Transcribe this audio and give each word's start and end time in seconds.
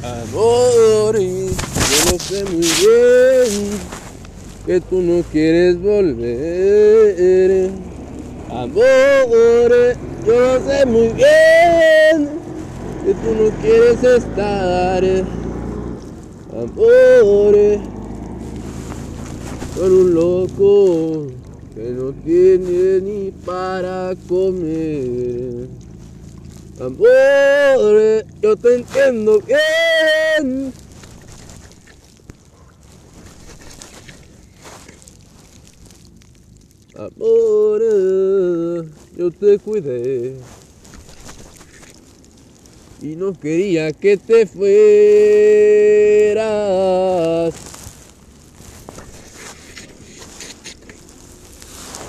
Amor, 0.00 1.18
yo 1.18 1.48
lo 2.12 2.18
sé 2.20 2.44
muy 2.44 2.60
bien 2.60 3.70
que 4.64 4.80
tú 4.80 5.02
no 5.02 5.24
quieres 5.32 5.82
volver. 5.82 7.70
Amor, 8.48 9.96
yo 10.24 10.40
lo 10.40 10.70
sé 10.70 10.86
muy 10.86 11.08
bien 11.08 12.28
que 13.04 13.12
tú 13.12 13.34
no 13.42 13.50
quieres 13.60 14.04
estar. 14.04 15.04
Amor, 16.52 17.56
con 19.76 19.92
un 19.92 20.14
loco 20.14 21.26
que 21.74 21.90
no 21.90 22.12
tiene 22.24 23.00
ni 23.00 23.30
para 23.44 24.14
comer. 24.28 25.77
Amor, 26.80 28.24
yo 28.40 28.56
te 28.56 28.76
entiendo 28.76 29.40
bien. 29.40 30.72
Amor, 36.94 37.82
yo 39.16 39.30
te 39.32 39.58
cuidé 39.58 40.36
y 43.02 43.16
no 43.16 43.32
quería 43.32 43.92
que 43.92 44.16
te 44.16 44.46
fueras. 44.46 44.68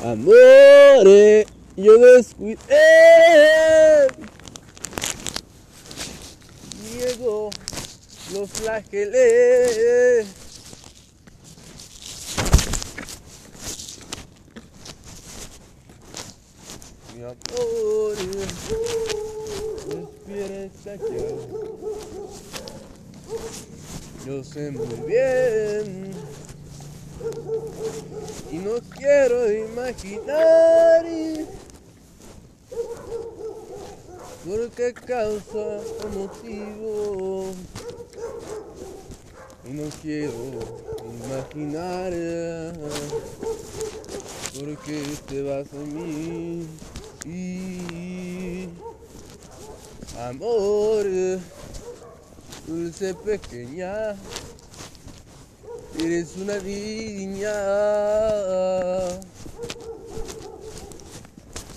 Amor, 0.04 1.08
yo 1.76 1.98
descuidé. 1.98 2.58
Diego, 7.00 7.50
lo 8.34 8.46
flagelé. 8.46 10.26
Mi 17.16 17.24
amor, 17.24 18.16
despierta 19.88 20.96
ya. 20.98 21.28
Yo 24.26 24.44
sé 24.44 24.72
muy 24.72 24.96
bien 25.08 26.12
y 28.52 28.58
no 28.58 28.82
quiero 28.98 29.50
imaginar 29.50 31.06
por 32.70 33.39
qué 34.76 34.94
causa 34.94 35.82
o 36.04 36.08
motivo 36.18 37.52
y 39.66 39.72
no 39.72 39.84
quiero 40.02 40.34
imaginar 41.26 42.14
por 44.54 44.78
qué 44.86 45.04
te 45.28 45.44
vas 45.44 45.72
de 45.72 45.80
mí 45.80 46.68
y 47.26 48.70
amor 50.18 51.06
dulce 52.68 53.14
pequeña 53.14 54.16
Eres 55.98 56.38
una 56.38 56.58
niña. 56.60 57.52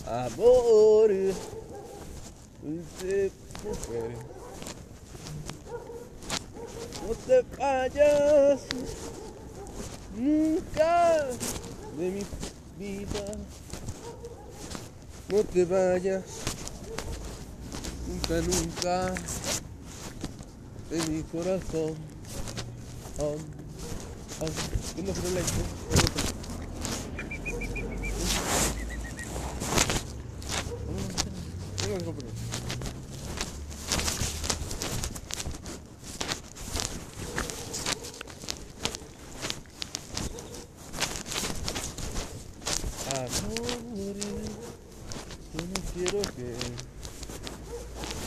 Amor. 0.07 1.11
No 2.63 2.83
te 7.27 7.43
vayas. 7.59 8.61
Nunca 10.17 11.27
de 11.99 12.11
mi 12.11 12.25
vida. 12.79 13.27
No 15.29 15.43
te 15.43 15.65
vayas. 15.65 16.23
Nunca, 18.07 18.41
nunca. 18.41 19.13
De 20.91 21.03
mi 21.09 21.23
corazón. 21.25 21.97
Oh. 23.19 23.37
¿Qué 24.95 25.03
no 25.03 25.13
fue 25.15 25.31
la 25.31 25.41
Amor, 43.13 44.17
yo 45.53 45.61
no 45.61 45.79
quiero 45.95 46.21
que, 46.23 46.57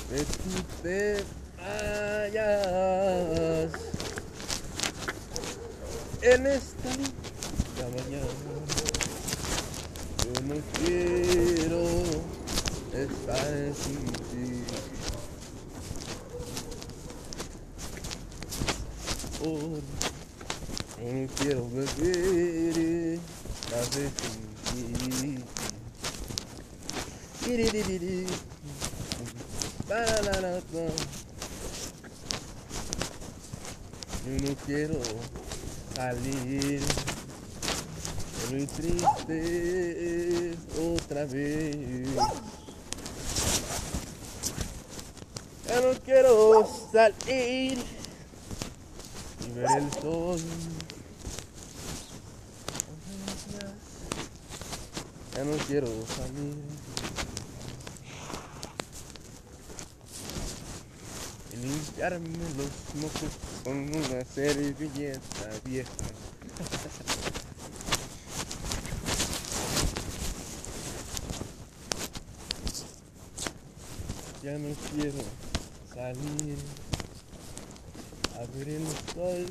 que 0.10 0.20
tú 0.24 0.52
te 0.84 1.24
vayas 1.58 3.72
en 6.22 6.48
esta 6.48 6.90
linda 6.96 7.86
mañana. 7.96 8.28
Yo 10.24 10.32
no 10.42 10.56
quiero 10.84 11.84
estar 12.94 13.54
sin 13.76 14.06
ti. 14.30 14.48
Oh, 19.44 19.78
yo 20.98 21.06
no 21.14 21.28
quiero 21.36 21.62
beber 21.70 23.20
café 23.70 24.06
sin 24.72 24.94
ti. 25.10 25.44
Tiririri. 27.44 28.26
La, 29.88 30.00
la, 30.00 30.22
la, 30.22 30.32
la, 30.42 30.52
la. 30.52 30.62
Yo 34.26 34.32
no 34.42 34.56
quiero 34.66 35.00
salir 35.96 36.82
muy 38.52 38.66
triste 38.68 40.56
otra 40.96 41.26
vez. 41.26 42.08
Ya 45.68 45.82
no 45.82 45.94
quiero 46.04 46.68
salir 46.92 47.78
y 49.40 49.52
ver 49.54 49.68
el 49.78 49.92
sol. 50.02 50.40
Ya 55.36 55.44
no 55.44 55.58
quiero 55.68 55.88
salir. 56.16 56.56
Y 61.52 61.56
limpiarme 61.58 62.38
los 62.58 62.72
mocos 63.02 63.32
con 63.64 63.78
una 63.78 64.26
servilleta 64.26 65.50
vieja. 65.66 65.90
Ya 74.46 74.60
no 74.60 74.70
quiero 74.94 75.24
salir 75.92 76.58
a 78.36 78.46
ver 78.56 78.70
el 78.70 78.86
sol 79.12 79.46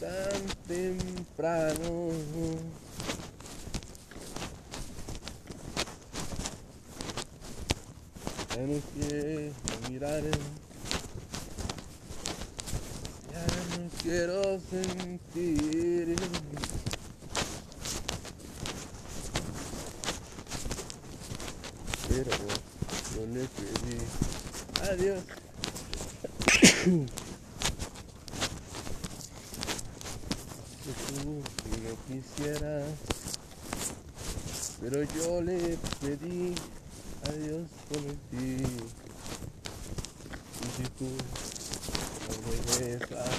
tan 0.00 0.40
temprano. 0.66 1.92
Ya 8.56 8.62
no 8.62 8.80
quiero 8.94 9.52
mirar 9.90 10.24
ya 13.32 13.46
no 13.76 13.90
quiero 14.02 14.58
sentir. 14.70 16.16
Pero 22.08 22.32
yo 23.38 23.44
le 23.44 23.48
pedí 23.48 23.98
adiós. 24.90 25.22
Que 30.84 30.92
tú 31.06 31.42
no 31.84 31.92
quisieras, 32.06 32.86
pero 34.80 35.02
yo 35.02 35.42
le 35.42 35.78
pedí 36.00 36.54
adiós 37.28 37.66
por 37.88 38.02
ti. 38.30 38.64
Y 40.60 40.66
si 40.76 40.84
tú 40.98 41.08
no 42.24 42.34
regresas, 42.78 43.36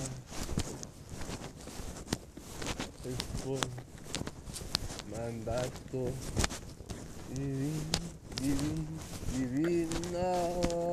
es 3.06 3.19
por 3.44 3.62
mandato 5.12 6.00
divino, 7.34 7.81
divino, 8.42 8.99
divino. 9.39 10.88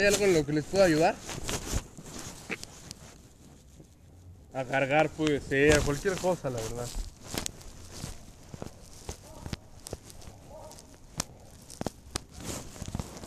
¿Hay 0.00 0.06
algo 0.06 0.24
en 0.24 0.32
lo 0.32 0.46
que 0.46 0.54
les 0.54 0.64
pueda 0.64 0.86
ayudar? 0.86 1.14
A 4.54 4.64
cargar 4.64 5.10
puede 5.10 5.42
ser, 5.42 5.78
cualquier 5.82 6.14
cosa, 6.16 6.48
la 6.48 6.58
verdad. 6.58 6.86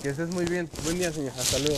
Que 0.01 0.09
estés 0.09 0.29
muy 0.29 0.45
bien. 0.45 0.67
Buen 0.83 0.97
día, 0.97 1.13
señor. 1.13 1.33
Hasta 1.37 1.59
luego. 1.59 1.77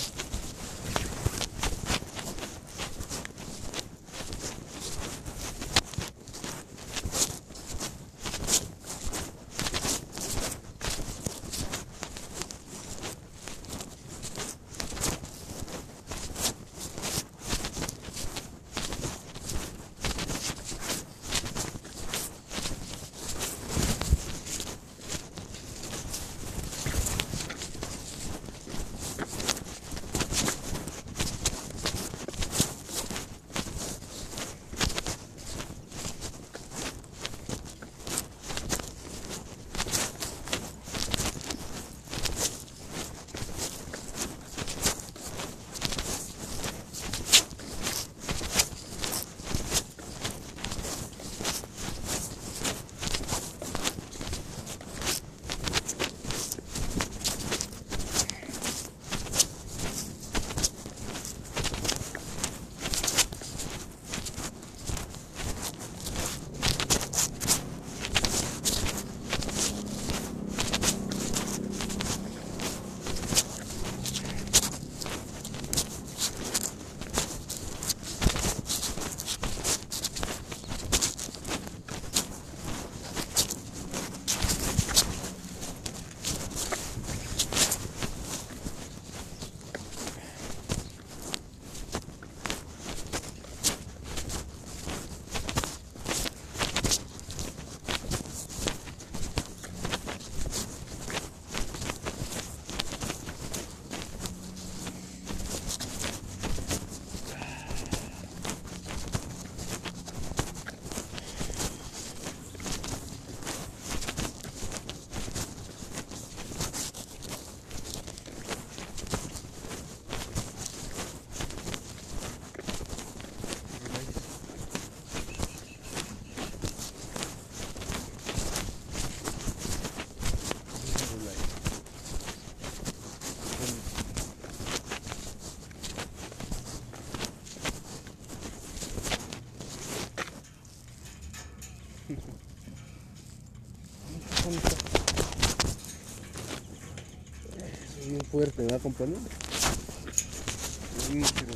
Es 150.98 151.12
bien 151.12 151.26
fuerte, 151.26 151.55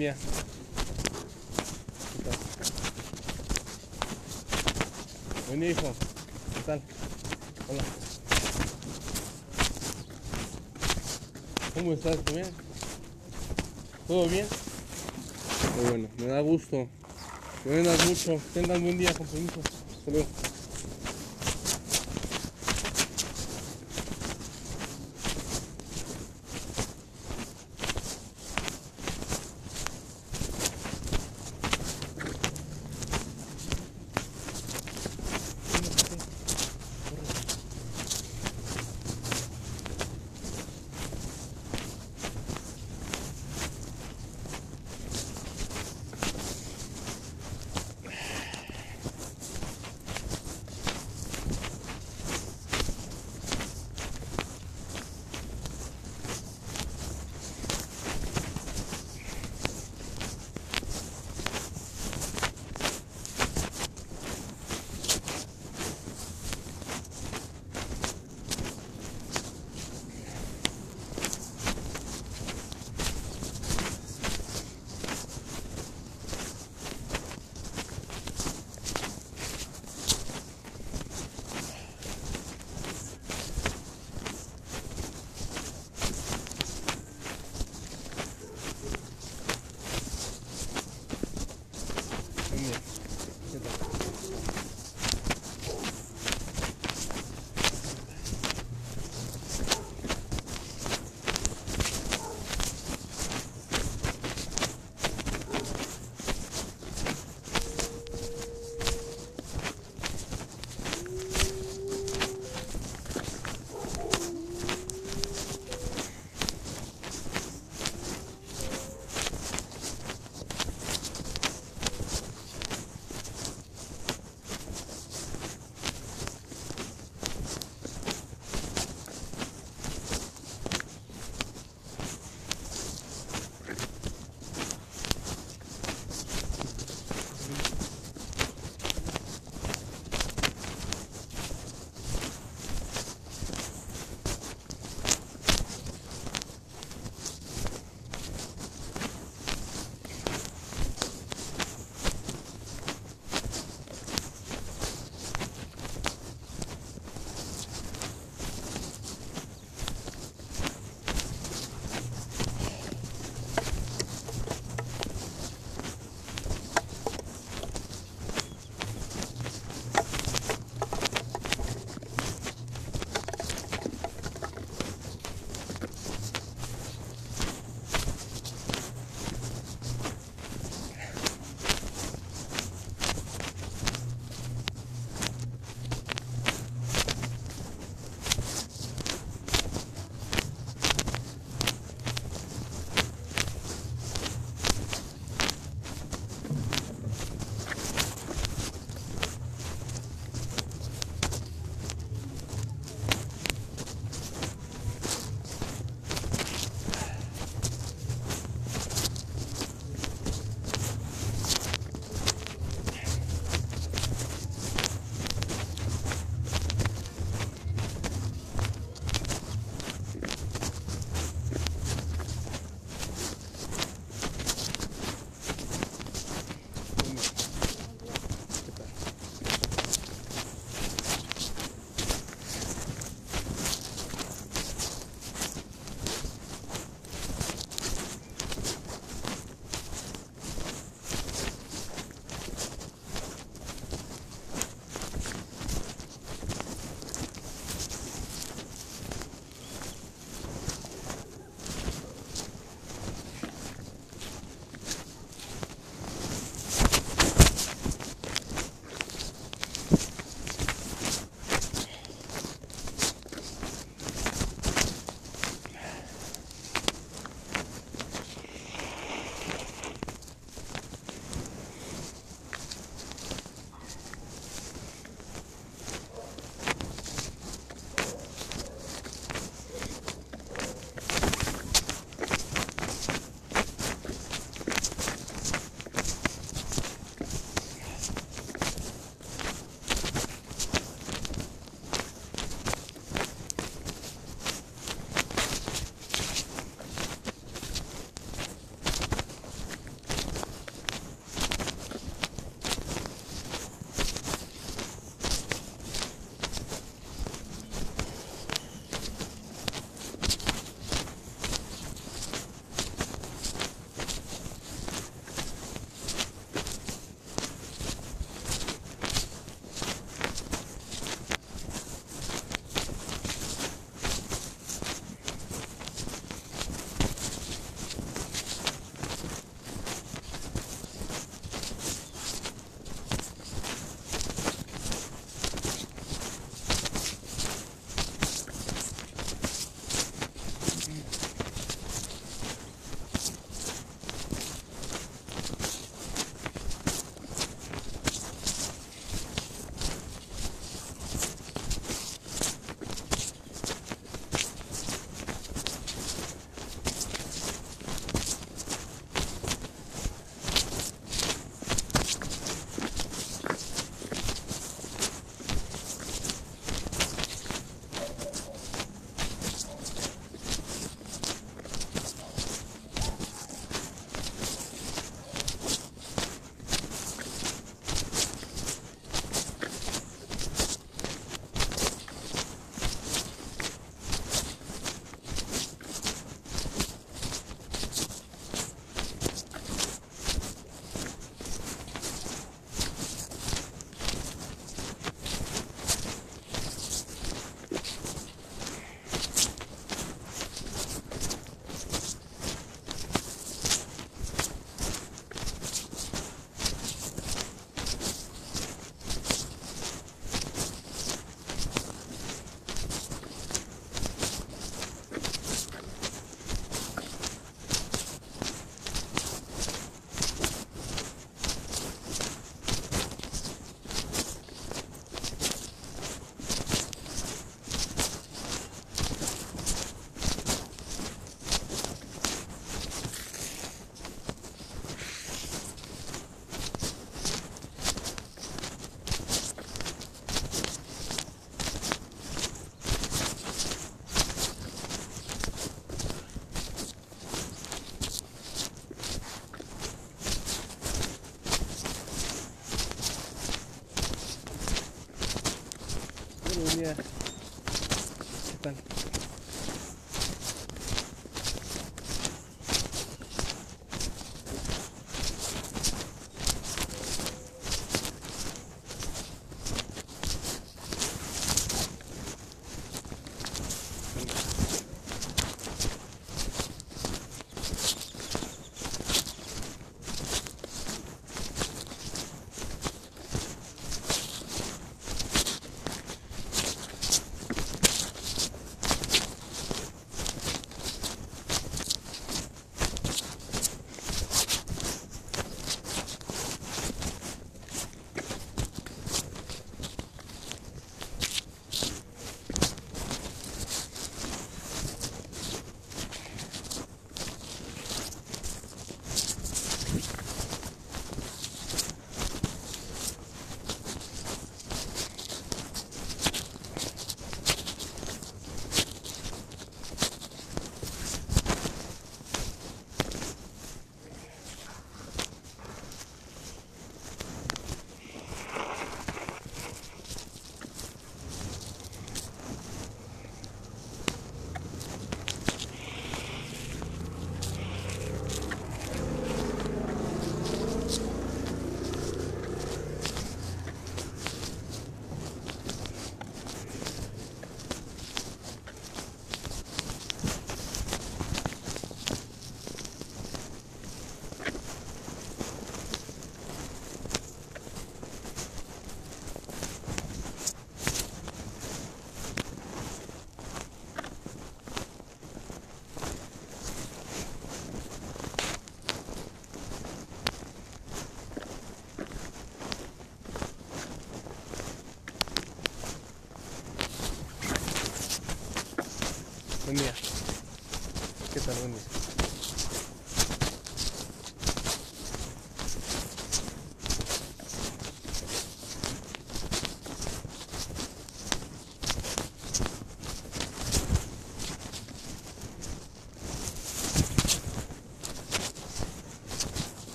día. 0.00 0.16
¿Qué 2.16 2.22
tal? 2.24 2.38
Buen 5.48 5.60
día, 5.60 5.70
hijo. 5.72 5.94
¿Qué 6.54 6.60
tal? 6.64 6.80
Hola. 7.68 7.82
¿Cómo 11.74 11.92
estás? 11.92 12.16
¿Todo 12.16 12.34
bien? 12.34 12.50
¿Todo 14.08 14.28
bien? 14.28 14.46
Bueno, 15.82 16.08
me 16.16 16.26
da 16.26 16.40
gusto. 16.40 16.88
Me 17.66 17.76
vendas 17.76 18.06
mucho. 18.06 18.40
Tengan 18.54 18.82
buen 18.82 18.96
día, 18.96 19.12
con. 19.12 19.26
Hasta 19.26 20.10
luego. 20.10 20.39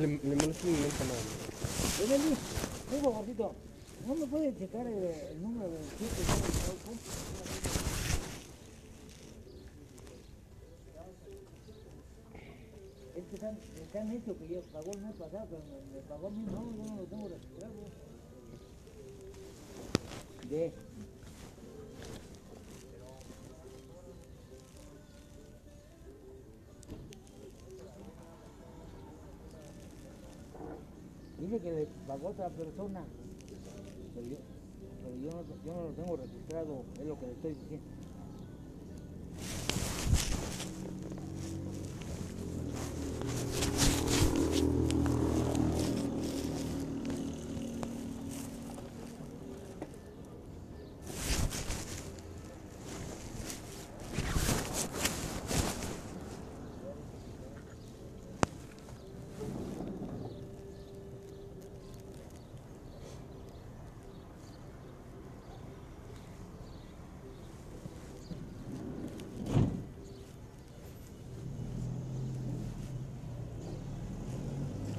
Le, 0.00 0.06
le 0.06 0.34
molesto 0.34 0.66
un 0.66 0.72
momento 0.72 1.04
nada. 1.04 1.20
Oye, 2.02 2.18
Luis, 2.24 2.38
un 2.90 3.00
favorcito, 3.02 3.54
¿no 4.06 4.14
me 4.14 4.26
puede 4.26 4.56
checar 4.56 4.86
el, 4.86 4.94
el 4.94 5.42
número 5.42 5.68
del 5.70 5.82
sitio 5.84 6.08
del 6.08 6.30
auto? 6.70 6.90
Es 13.14 13.24
que 13.28 13.34
están, 13.34 13.58
están 13.76 14.10
hecho 14.12 14.38
que 14.38 14.48
yo 14.48 14.60
pagó 14.72 14.90
el 14.92 15.00
mes 15.02 15.14
pasado, 15.16 15.46
pero 15.50 15.62
me, 15.68 15.94
me 15.94 16.00
pagó 16.08 16.30
mi 16.30 16.46
no, 16.46 16.72
yo 16.78 16.84
no 16.88 16.96
lo 16.96 17.04
tengo 17.04 17.28
registrado. 17.28 17.74
De. 20.48 20.89
Dice 31.50 31.62
que 31.64 31.72
le 31.72 31.88
pagó 32.06 32.28
otra 32.28 32.48
persona, 32.48 33.02
pero 34.14 34.26
yo, 34.28 34.36
yo 35.66 35.74
no 35.74 35.82
lo 35.82 35.90
tengo 35.94 36.16
registrado, 36.16 36.84
es 36.96 37.04
lo 37.04 37.18
que 37.18 37.26
le 37.26 37.32
estoy 37.32 37.54
diciendo. 37.54 37.86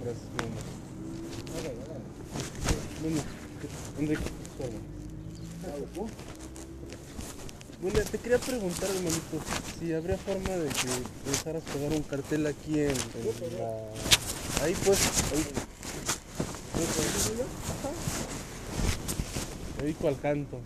Gracias, 0.03 0.25
mi 0.33 0.39
amor. 0.41 0.65
Órale, 1.59 1.77
órale. 1.85 2.05
Bueno, 3.01 3.21
Enrique. 4.01 4.23
Bueno, 7.81 7.99
te 8.11 8.17
quería 8.17 8.39
preguntar, 8.39 8.89
hermanito, 8.89 9.37
si 9.79 9.93
habría 9.93 10.17
forma 10.17 10.49
de 10.49 10.69
que 10.69 11.29
dejaras 11.31 11.63
pegar 11.63 11.91
un 11.93 12.03
cartel 12.03 12.47
aquí 12.47 12.79
en, 12.79 12.89
en 12.89 13.57
la... 13.59 14.63
Ahí 14.63 14.75
pues, 14.85 14.99
ahí. 15.31 15.45
Ajá. 17.69 17.89
Me 19.77 19.83
dedico 19.83 20.07
al 20.07 20.19
canto. 20.19 20.59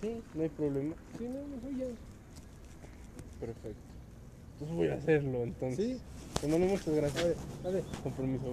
Sí, 0.00 0.22
no 0.34 0.42
hay 0.42 0.48
problema. 0.48 0.94
Sí, 1.18 1.24
no, 1.24 1.40
no 1.48 1.60
soy 1.62 1.80
yo. 1.80 1.86
Perfecto. 3.40 3.80
Pues 4.58 4.70
voy 4.70 4.88
a 4.88 4.94
hacerlo 4.94 5.42
entonces. 5.42 5.98
Sí. 5.98 6.00
Hermano, 6.42 6.66
muchas 6.66 6.94
gracias. 6.94 7.36
A 7.64 7.68
ver, 7.68 7.82
Con 8.02 8.12
permiso. 8.12 8.44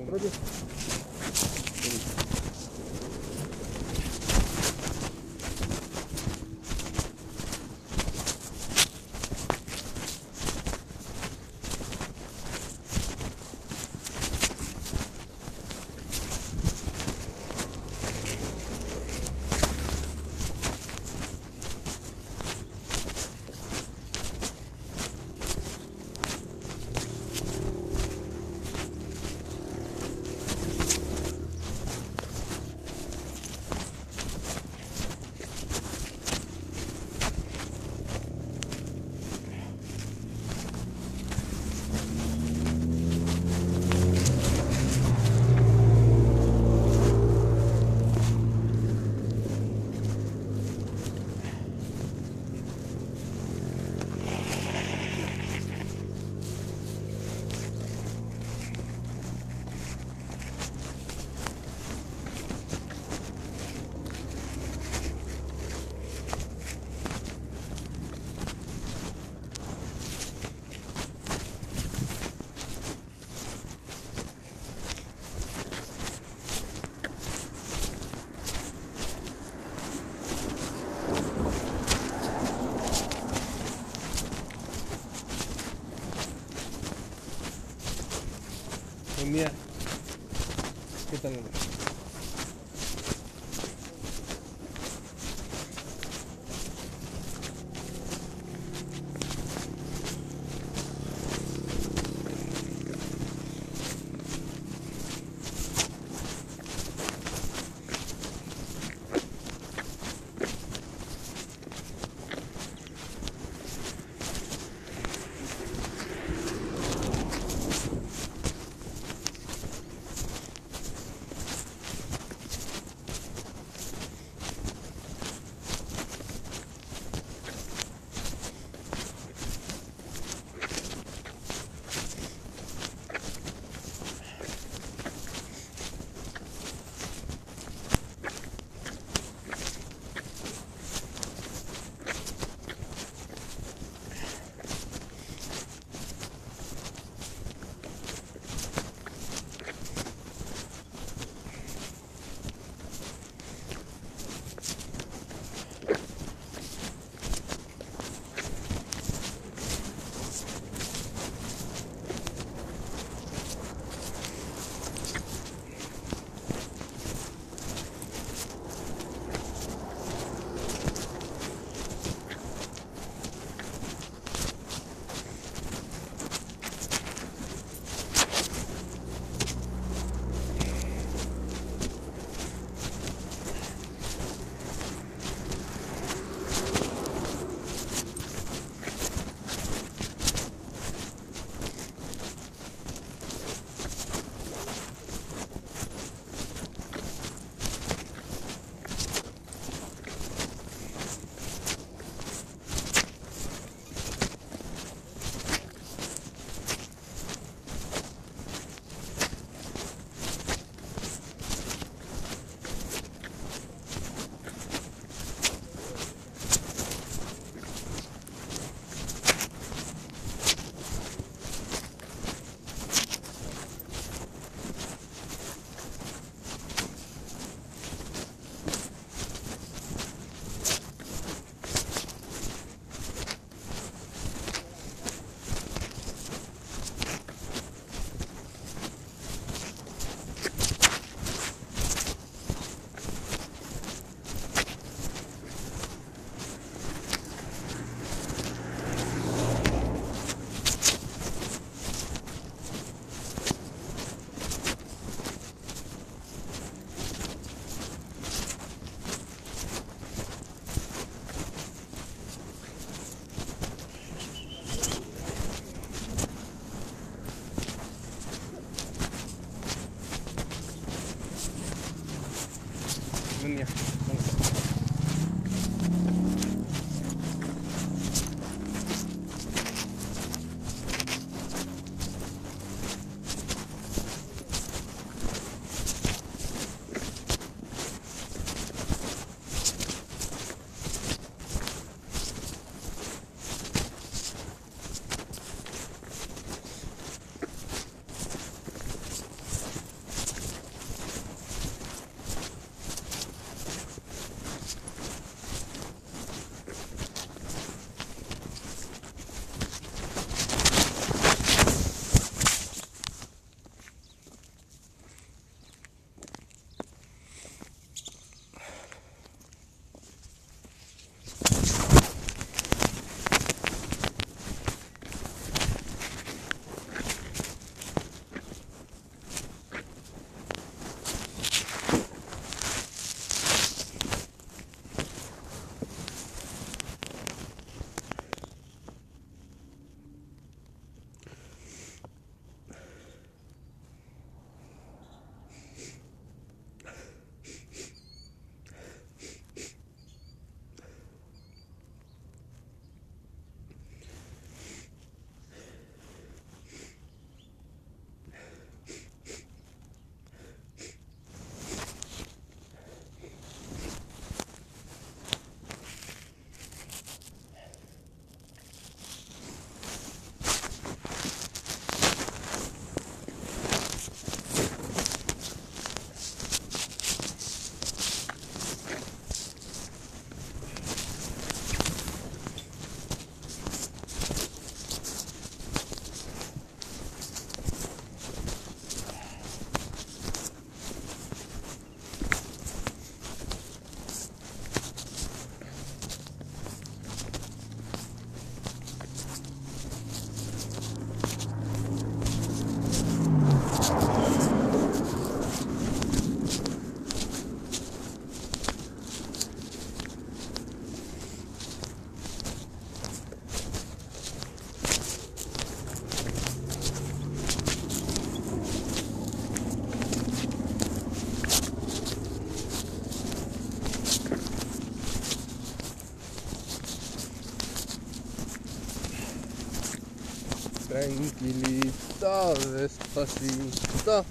Tranquilito, 431.41 432.53
despacito, 432.73 434.25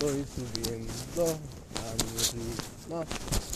voy 0.00 0.24
subiendo 0.34 1.24
a 1.24 1.86
mi 2.04 2.18
ritmo. 2.32 3.04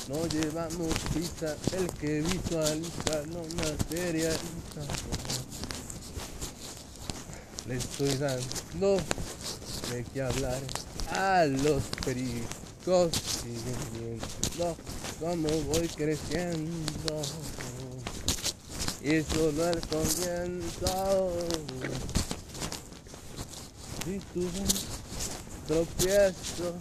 No 0.08 0.26
llevamos 0.26 0.92
prisa, 1.12 1.56
el 1.76 1.86
que 1.98 2.22
visualiza 2.22 3.22
no 3.26 3.42
materializa. 3.56 4.82
Le 7.66 7.76
estoy 7.76 8.14
dando 8.16 8.96
de 9.90 10.04
qué 10.12 10.22
hablar 10.22 10.60
a 11.12 11.44
los 11.44 11.82
pericos, 12.04 13.12
siguen 13.42 13.76
viendo 13.92 14.76
cómo 15.20 15.48
voy 15.72 15.88
creciendo. 15.88 17.22
Y 19.02 19.22
solo 19.22 19.68
el 19.68 19.80
comienzo. 19.88 21.30
Si 24.10 24.18
tuve 24.34 24.64
tropiezo, 25.68 26.74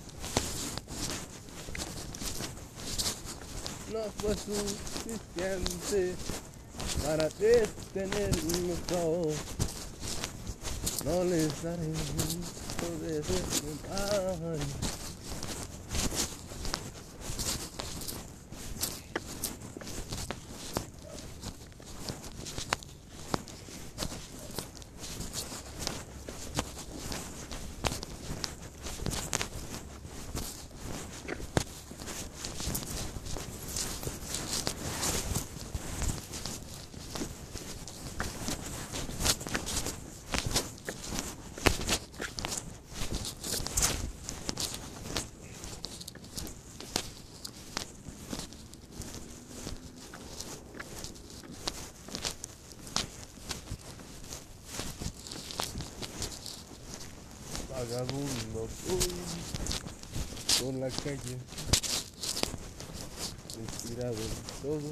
no 3.94 4.00
fue 4.18 4.36
suficiente 4.36 6.16
para 7.06 7.30
detenernos 7.30 8.80
dos. 8.88 9.36
No 11.06 11.24
les 11.26 11.62
daré 11.62 11.88
mucho 11.88 12.88
de 13.04 13.22
desmontar. 13.22 14.58
vagabundo 57.80 58.68
voy 58.88 59.00
por 60.60 60.74
la 60.74 60.90
calle, 60.90 61.38
inspirado 63.62 64.14
en 64.14 64.62
todo. 64.62 64.92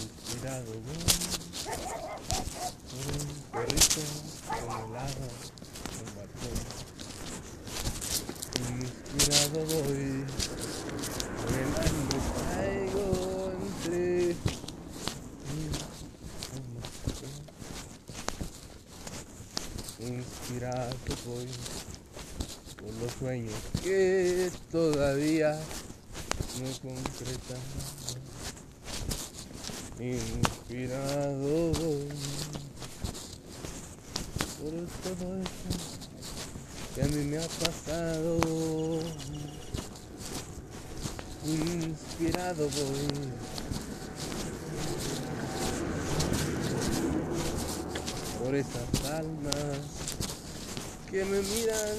Inspirado 0.00 0.72
voy 0.72 1.04
por 2.90 3.04
un 3.12 3.28
perrito 3.52 4.02
con 4.48 4.58
helado 4.64 5.26
en 6.00 6.08
balcón. 6.16 6.56
Inspirado 8.80 9.58
voy 9.66 10.08
por 11.40 11.52
el 11.52 11.70
hambre 11.76 12.18
traigo 12.34 13.04
entre 13.52 14.54
Inspirado 20.00 20.94
voy 21.24 21.48
por 22.76 22.92
los 23.02 23.12
sueños 23.18 23.54
que 23.82 24.50
todavía 24.70 25.58
no 26.60 26.90
concretan. 26.90 27.62
Inspirado 29.98 31.72
voy 31.72 32.08
por 34.60 34.74
todo 35.02 35.26
eso 35.40 35.70
que 36.94 37.02
a 37.02 37.06
mí 37.06 37.24
me 37.24 37.38
ha 37.38 37.48
pasado. 37.48 38.38
Inspirado 41.46 42.68
voy. 42.68 43.54
por 48.44 48.54
esas 48.54 49.10
almas 49.10 49.78
que 51.10 51.24
me 51.24 51.40
miran 51.40 51.96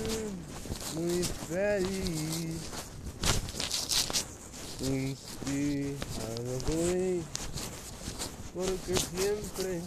muy 0.94 1.24
feliz. 1.50 2.60
Inspirado 4.82 6.54
voy, 6.68 7.24
porque 8.54 8.96
siempre 8.96 9.82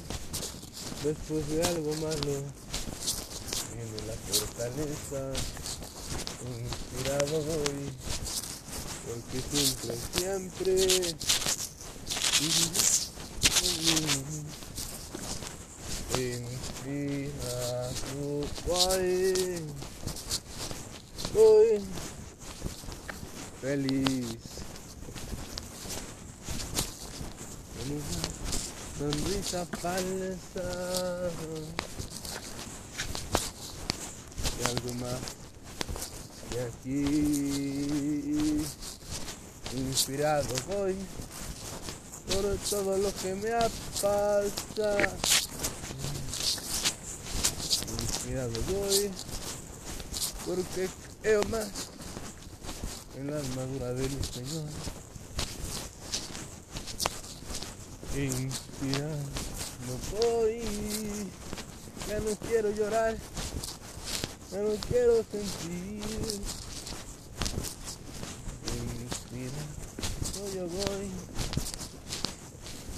después 1.05 1.49
de 1.49 1.63
algo 1.65 1.95
malo 1.95 2.43
viene 3.75 3.99
la 4.09 4.17
fortaleza. 4.27 5.21
Inspirado 6.59 7.37
voy, 7.45 7.83
porque 9.07 9.39
siempre, 9.53 9.95
siempre. 10.17 11.17
Inspirado 16.19 17.69
voy, 18.67 19.63
voy 21.35 21.71
feliz. 23.61 24.39
Con 27.75 27.87
una 27.93 28.23
sonrisa 28.99 29.61
falsa 29.81 30.69
y 34.59 34.61
algo 34.65 34.91
más 34.95 35.21
de 36.51 36.59
aquí. 36.65 37.03
Inspirado 39.77 40.55
voy 40.69 40.97
por 42.27 42.45
todo 42.69 42.93
lo 42.99 43.08
que 43.23 43.35
me 43.35 43.51
pasa. 43.51 44.43
Inspirado 48.01 48.53
voy 48.69 49.11
porque 50.47 50.89
creo 51.23 51.43
más 51.45 51.69
en 53.17 53.31
la 53.31 53.39
armadura 53.39 53.93
del 53.95 54.11
Señor. 54.25 54.69
Inspirado 58.15 59.17
voy, 60.21 60.61
ya 62.09 62.21
no 62.21 62.37
quiero 62.47 62.71
llorar, 62.71 63.17
ya 64.53 64.59
no 64.59 64.75
quiero 64.89 65.25
sentir. 65.31 66.41
Inspirado 69.01 69.79
yo 70.55 70.67
voy, 70.69 71.38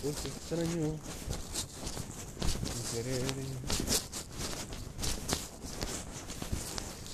porque 0.02 0.28
extraño 0.28 0.98
querer. 2.92 3.22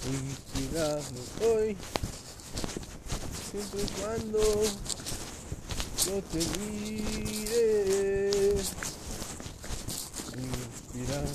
Inspirado 0.06 1.02
hoy, 1.42 1.76
siempre 3.50 3.82
y 3.82 3.86
cuando 4.00 4.40
yo 6.06 6.22
te 6.30 6.38
mire. 6.60 8.30
Inspirado 10.36 11.26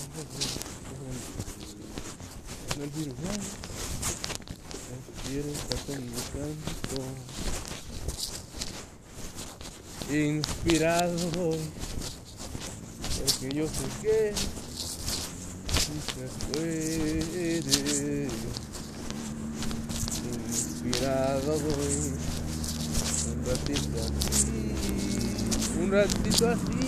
en 2.75 2.81
el 2.81 2.89
virus, 2.91 3.15
despierta 4.89 5.75
con 5.85 5.99
mi 6.05 6.21
canto. 6.31 7.50
Inspirado 10.11 11.15
hoy, 11.39 11.61
porque 13.17 13.55
yo 13.55 13.65
sé 13.65 13.85
que 14.01 14.33
se 16.05 16.25
puede. 16.51 18.27
Inspirado 20.49 21.53
voy, 21.53 21.97
un 23.31 23.39
ratito 23.45 23.97
así, 24.27 24.61
un 25.81 25.87
ratito 25.93 26.43
así. 26.49 26.81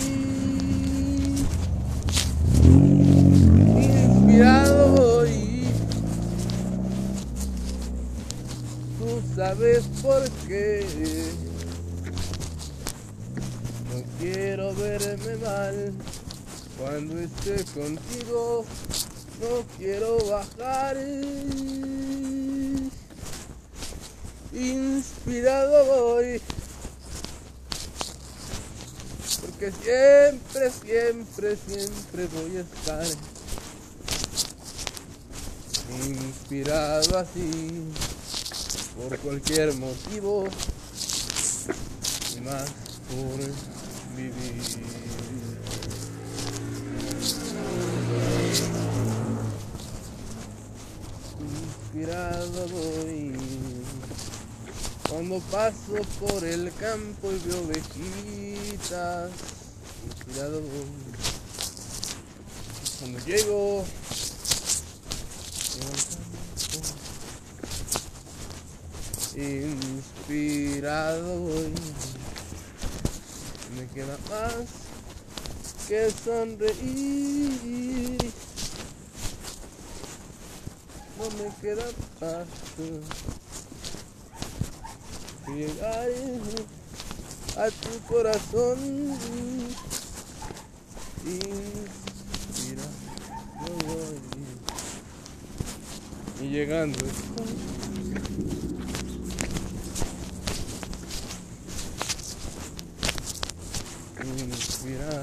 Inspirado 3.86 4.84
voy, 4.98 5.64
tú 9.00 9.08
sabes 9.34 9.84
por 10.02 10.24
qué. 10.46 11.43
Quiero 14.24 14.74
verme 14.76 15.36
mal 15.36 15.94
cuando 16.80 17.20
esté 17.20 17.62
contigo. 17.74 18.64
No 19.42 19.66
quiero 19.78 20.18
bajar. 20.30 20.96
Inspirado 24.54 25.86
voy. 25.88 26.42
Porque 29.42 29.74
siempre, 29.84 30.72
siempre, 30.72 31.58
siempre 31.68 32.28
voy 32.28 32.58
a 32.58 32.62
estar 32.62 33.06
inspirado 36.08 37.18
así 37.20 37.92
por 38.96 39.20
cualquier 39.20 39.74
motivo 39.74 40.46
y 42.38 42.40
más 42.40 42.70
por. 43.10 43.93
Inspirado 51.42 52.68
voy 52.70 53.34
cuando 55.10 55.40
paso 55.52 55.96
por 56.20 56.44
el 56.44 56.72
campo 56.76 57.32
y 57.32 57.40
veo 57.48 57.64
ovejitas. 57.64 59.32
Inspirado 60.06 60.62
voy 60.62 60.86
cuando 63.00 63.20
llego 63.26 63.84
inspirado 69.36 71.40
voy. 71.40 71.74
Me 73.84 73.90
queda 73.90 74.18
más 74.30 74.66
que 75.90 76.10
sonreír. 76.24 78.18
No 81.18 81.26
me 81.38 81.48
queda 81.62 81.88
más 82.22 82.48
que 85.46 85.52
llegar 85.54 86.10
a 87.58 87.70
tu 87.72 88.00
corazón. 88.08 88.80
Inspirado 91.26 92.88
voy. 93.86 94.18
Y 96.42 96.44
llegando 96.52 97.00
estoy. 97.06 97.54
Inspirado 104.26 105.23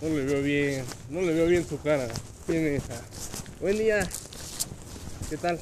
No 0.00 0.08
le 0.08 0.24
veo 0.24 0.42
bien, 0.42 0.84
no 1.10 1.20
le 1.20 1.32
veo 1.32 1.46
bien 1.46 1.66
su 1.68 1.80
cara. 1.80 2.08
Tiene 2.46 2.76
esa. 2.76 3.00
Buen 3.60 3.78
día. 3.78 4.08
¿Qué 5.30 5.36
tal? 5.36 5.60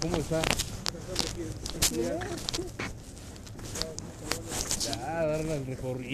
¿Cómo 0.00 0.16
está? 0.16 0.42
Ya, 4.86 5.24
darle 5.24 5.54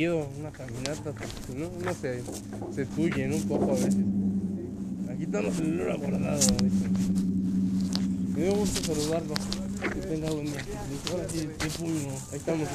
recorrido, 0.01 0.29
una 0.39 0.51
caminata, 0.51 1.13
porque 1.13 1.27
si 1.47 1.55
no, 1.55 1.69
uno 1.69 1.95
se, 1.95 2.23
se 2.75 2.87
tuyen 2.87 3.33
un 3.35 3.43
poco 3.49 3.73
a 3.73 3.75
veces. 3.75 3.97
Aquí 5.11 5.25
estamos 5.25 5.59
el 5.59 5.81
olor 5.81 5.99
guardado. 5.99 6.39
¿viste? 6.39 6.89
Me 8.35 8.43
dio 8.45 8.55
gusto 8.57 8.95
saludarlo. 8.95 9.35
Que 9.81 10.01
tenga 10.01 10.31
buen 10.31 10.45
día. 10.45 10.65
Ahora 11.11 11.25
sí, 11.29 11.49
tiempo 11.59 11.85
uno. 11.85 12.13
Ahí 12.33 12.39
estamos. 12.39 12.69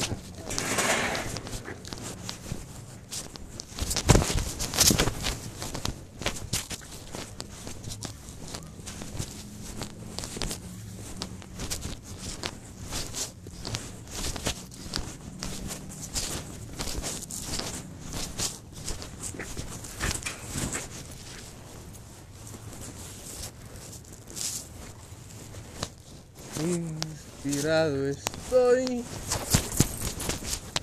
Inspirado 27.55 28.09
estoy 28.09 29.05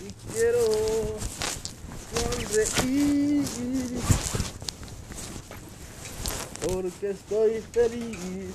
y 0.00 0.32
quiero 0.32 0.64
sonreír 2.14 3.44
porque 6.66 7.10
estoy 7.10 7.60
feliz 7.72 8.54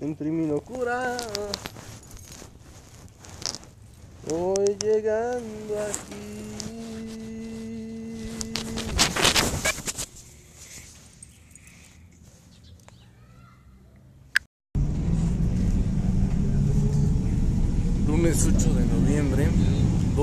entre 0.00 0.30
mi 0.30 0.48
locura. 0.48 1.16
Voy 4.28 4.76
llegando 4.80 5.78
aquí. 5.78 6.19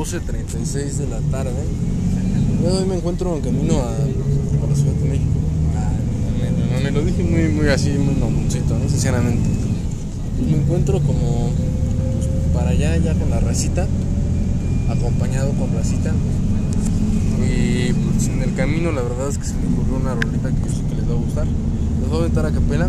12.36 0.07 0.99
de 0.99 1.07
la 1.07 1.19
tarde. 1.31 1.51
Hoy 2.63 2.85
me 2.87 2.95
encuentro 2.95 3.35
en 3.35 3.41
camino 3.41 3.79
a, 3.79 3.89
a 3.89 4.69
la 4.69 4.75
Ciudad 4.75 4.93
de 4.93 5.09
México. 5.09 5.31
Ah, 5.75 5.91
no, 6.31 6.39
me, 6.39 6.75
no 6.77 6.81
me 6.81 6.91
lo 6.91 7.03
dije 7.03 7.23
muy, 7.23 7.49
muy 7.49 7.67
así, 7.67 7.89
muy 7.89 8.15
mamoncito, 8.15 8.79
¿no? 8.79 8.87
Sinceramente. 8.87 9.49
Me 10.49 10.59
encuentro 10.59 11.01
como 11.01 11.49
pues, 11.49 12.29
para 12.53 12.69
allá, 12.69 12.95
ya 12.95 13.15
con 13.15 13.29
la 13.29 13.41
racita, 13.41 13.85
acompañado 14.89 15.51
con 15.51 15.73
racita. 15.73 16.13
Y 17.45 17.91
pues 17.91 18.27
en 18.29 18.43
el 18.43 18.55
camino 18.55 18.93
la 18.93 19.01
verdad 19.01 19.27
es 19.27 19.37
que 19.37 19.43
se 19.43 19.55
me 19.55 19.67
ocurrió 19.73 19.97
una 19.97 20.15
rolita 20.15 20.49
que 20.49 20.69
yo 20.69 20.73
sé 20.73 20.83
que 20.87 20.95
les 20.95 21.09
va 21.09 21.15
a 21.15 21.17
gustar. 21.17 21.47
Les 21.99 22.09
voy 22.09 22.19
a 22.19 22.21
aventar 22.21 22.45
a 22.45 22.51
capela 22.51 22.87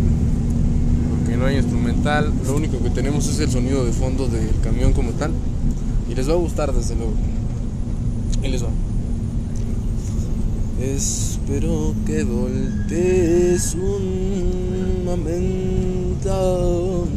porque 1.09 1.35
no 1.35 1.47
hay 1.47 1.57
instrumental, 1.57 2.31
lo 2.45 2.55
único 2.55 2.81
que 2.81 2.89
tenemos 2.91 3.27
es 3.27 3.41
el 3.41 3.51
sonido 3.51 3.83
de 3.83 3.91
fondo 3.91 4.29
del 4.29 4.57
camión 4.63 4.93
como 4.93 5.11
tal. 5.11 5.33
Y 6.19 6.21
les 6.21 6.29
va 6.29 6.33
a 6.33 6.37
gustar 6.37 6.73
desde 6.73 6.95
luego. 6.95 7.13
Ahí 8.43 8.51
les 8.51 8.61
va. 8.61 8.67
Espero 10.81 11.93
que 12.05 12.25
voltees 12.25 13.73
un 13.75 15.05
momento. 15.05 17.07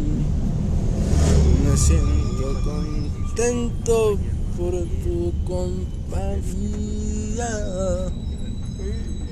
Me 1.65 1.77
siento 1.77 2.61
contento 2.63 4.21
por 4.57 4.71
tu 5.03 5.33
compañía. 5.49 7.51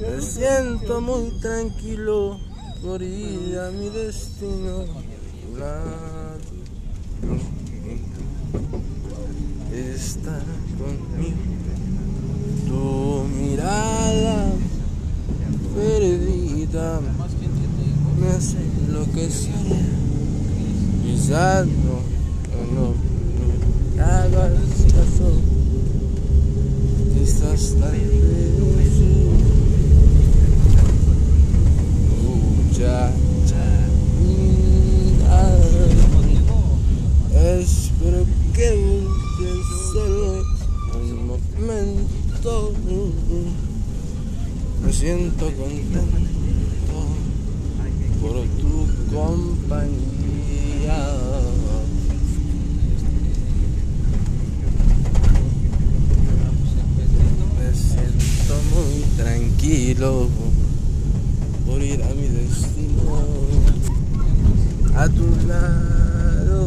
Me 0.01 0.21
siento 0.21 1.01
muy 1.01 1.31
tranquilo 1.41 2.41
por 2.83 3.01
ir 3.03 3.57
a 3.57 3.71
mi 3.71 3.89
destino. 3.91 4.87
Estar 9.73 10.43
conmigo, 10.77 11.37
tu 12.67 13.23
mirada 13.29 14.53
perdida 15.75 17.01
me 18.21 18.29
hace 18.29 18.57
enloquecer. 18.59 19.55
Quizás 21.31 21.65
no, 21.65 22.03
no, 22.75 24.03
hagas 24.03 24.51
caso. 24.93 25.31
Tal 27.79 27.93
vez 28.77 28.97
muchacha. 32.27 33.65
Espero 37.61 38.21
que 38.53 38.69
solo 39.93 40.43
un 40.97 41.11
momento. 41.29 42.73
Me 44.85 44.93
siento 44.93 45.45
contento 45.47 46.01
por 48.21 48.35
tu 48.59 49.15
compañía. 49.15 50.20
Me 50.81 50.87
siento 57.75 58.55
muy 58.75 59.03
tranquilo 59.19 60.29
por 61.67 61.83
ir 61.83 62.03
a 62.03 62.09
mi 62.15 62.29
destino 62.29 63.21
a 64.97 65.07
tu 65.09 65.27
lado 65.47 66.67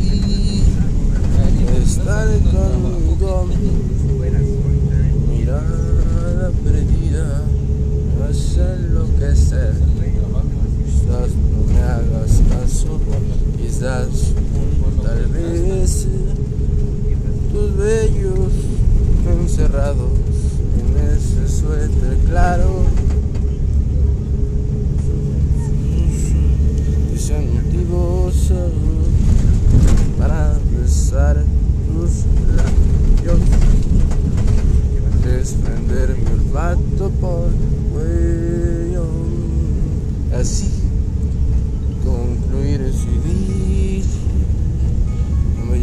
y 0.00 1.64
estar 1.80 2.28
conmigo 2.50 3.46
mirada 5.28 6.50
perdida 6.64 7.44
vas 8.18 8.58
a 8.58 8.74
enloquecer. 8.74 9.74
Estás 10.88 11.30
me 11.72 11.82
hagas 11.82 12.42
caso, 12.50 12.98
quizás 13.56 14.34
tal 15.02 15.26
vez 15.26 16.06
tus 17.52 17.76
bellos 17.76 18.52
encerrados 19.26 20.18
en 20.78 20.96
ese 20.96 21.48
suéter 21.48 22.16
claro. 22.28 22.84
Dicen 27.12 27.54
motivos 27.54 28.52
para 30.18 30.58
besar 30.78 31.44
tus 31.86 32.24
labios, 32.56 33.40
desprender 35.24 36.16
mi 36.16 36.26
olfato 36.32 37.10
por 37.20 37.50
cuello, 37.92 39.06
así 40.38 40.81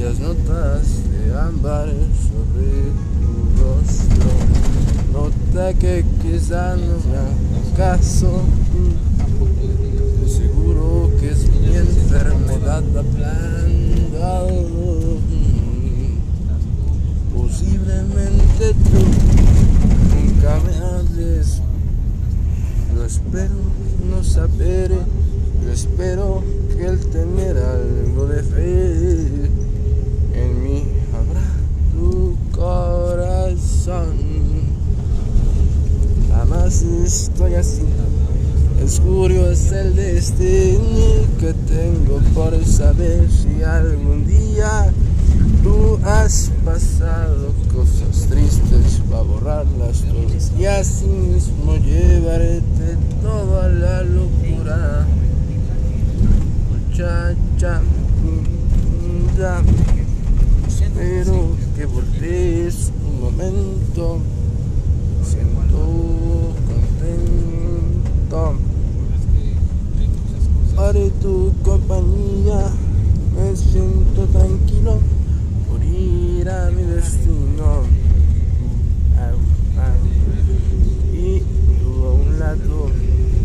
Bellas 0.10 0.20
notas 0.22 0.88
de 1.12 1.38
ámbar 1.38 1.88
sobre 1.88 2.70
tu 3.20 3.32
rostro, 3.62 4.32
nota 5.14 5.74
que 5.76 6.04
quizá 6.22 6.76
no 6.76 6.98
me 6.98 7.78
caso. 7.78 8.42
Seguro 10.26 11.12
que 11.20 11.30
es 11.30 11.48
mi 11.62 11.76
enfermedad 11.76 12.84
hablando. 12.98 14.00
Posiblemente 17.36 18.74
tú 18.74 19.02
nunca 20.16 20.60
me 20.66 20.76
hables. 20.88 21.62
Lo 22.96 23.06
espero 23.06 23.54
no 24.10 24.24
saber. 24.24 24.92
Yo 25.64 25.72
espero 25.72 26.44
que 26.76 26.86
el 26.86 27.00
tener 27.12 27.58
algo 27.58 28.26
de 28.28 28.42
fe 28.42 29.59
en 30.40 30.64
mí 30.64 30.84
habrá 31.14 31.46
tu 31.92 32.36
corazón. 32.56 34.16
Jamás 36.30 36.82
estoy 36.82 37.56
así. 37.56 37.84
Es 38.84 39.00
curioso 39.00 39.76
el 39.76 39.96
destino 39.96 40.80
que 41.40 41.54
tengo 41.68 42.20
por 42.34 42.66
saber 42.66 43.30
si 43.30 43.62
algún 43.62 44.26
día 44.26 44.92
tú 45.64 46.00
has 46.04 46.52
pasado 46.64 47.54
cosas 47.74 48.28
tristes 48.30 49.02
para 49.10 49.24
borrarlas 49.24 50.02
todas 50.04 50.52
y 50.58 50.66
así 50.66 51.06
mismo 51.06 51.76
llevarte 51.78 52.98
todo 53.22 53.62
a 53.62 53.68
la 53.68 54.04
locura. 54.04 55.06
Muchacha, 56.72 57.82
ya, 59.38 59.62
espero 60.82 61.56
que 61.76 61.86
voltees 61.86 62.92
un 63.06 63.22
momento. 63.22 64.20
Siento 65.24 66.54
contento 66.68 68.56
por 70.76 70.96
tu 71.22 71.54
compañía. 71.64 72.72
Me 73.36 73.56
siento 73.56 74.26
tranquilo 74.28 75.00
por 75.70 75.84
ir 75.84 76.50
a 76.50 76.72
mi 76.72 76.84
destino. 76.84 77.84
Y 81.14 81.42
tú 81.80 82.06
a 82.06 82.14
un 82.14 82.40
lado 82.40 82.90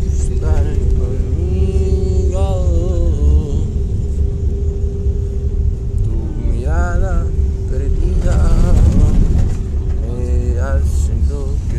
estar 0.06 0.64
conmigo. 0.98 1.33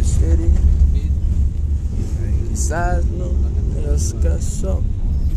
Enloquecer. 0.05 0.39
Quizás 2.49 3.05
no 3.05 3.27
me 3.33 3.87
hagas 3.87 4.15
caso, 4.21 4.81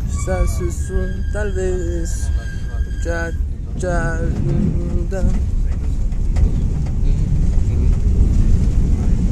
quizás 0.07 0.61
es 0.61 0.91
un 0.91 1.33
tal 1.33 1.53
vez. 1.53 2.31
Muchacha 2.95 4.21
linda. 4.47 5.23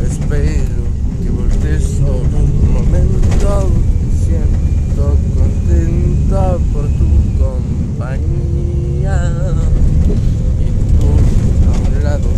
Espero 0.09 0.83
que 1.23 1.31
voltees 1.31 1.85
solo 1.85 2.37
un 2.39 2.73
momento. 2.73 3.71
Me 4.03 4.09
siento 4.25 5.05
contenta 5.35 6.45
por 6.73 6.87
tu 6.89 7.09
compañía. 7.39 9.19
Y 10.61 10.63
tú 10.99 11.09
a 11.67 11.71
un 11.79 12.05
lado 12.05 12.31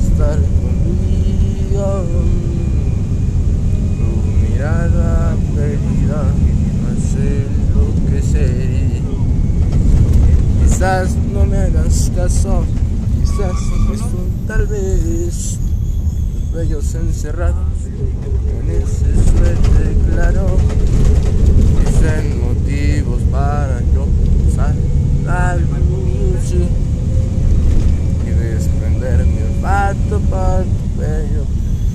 estar 0.00 0.38
conmigo. 0.62 1.86
Tu 3.96 4.08
mirada 4.42 5.36
perdida 5.54 6.20
me 6.82 6.88
hace 6.92 7.26
enloquecer. 7.46 9.02
Quizás 10.62 11.06
no 11.32 11.42
me 11.46 11.56
hagas 11.56 11.96
caso, 12.14 12.64
quizás 13.20 13.58
es 13.94 14.00
un 14.02 14.28
tal 14.46 14.66
vez. 14.66 15.58
Los 16.34 16.52
bellos 16.52 16.94
encerrados 16.94 17.78
en 17.86 18.70
ese 18.70 19.08
suerte 19.30 19.96
claro. 20.10 20.46
Dicen 21.80 22.24
motivos 22.42 23.20
para 23.30 23.80
yo 23.94 24.06
saltar 24.54 25.60
luz 25.60 26.52
y 28.24 28.28
desprender 28.30 29.18
mi 29.26 29.40
olfato 29.42 30.20
para 30.30 30.62
tu 30.62 31.00
bello 31.00 31.44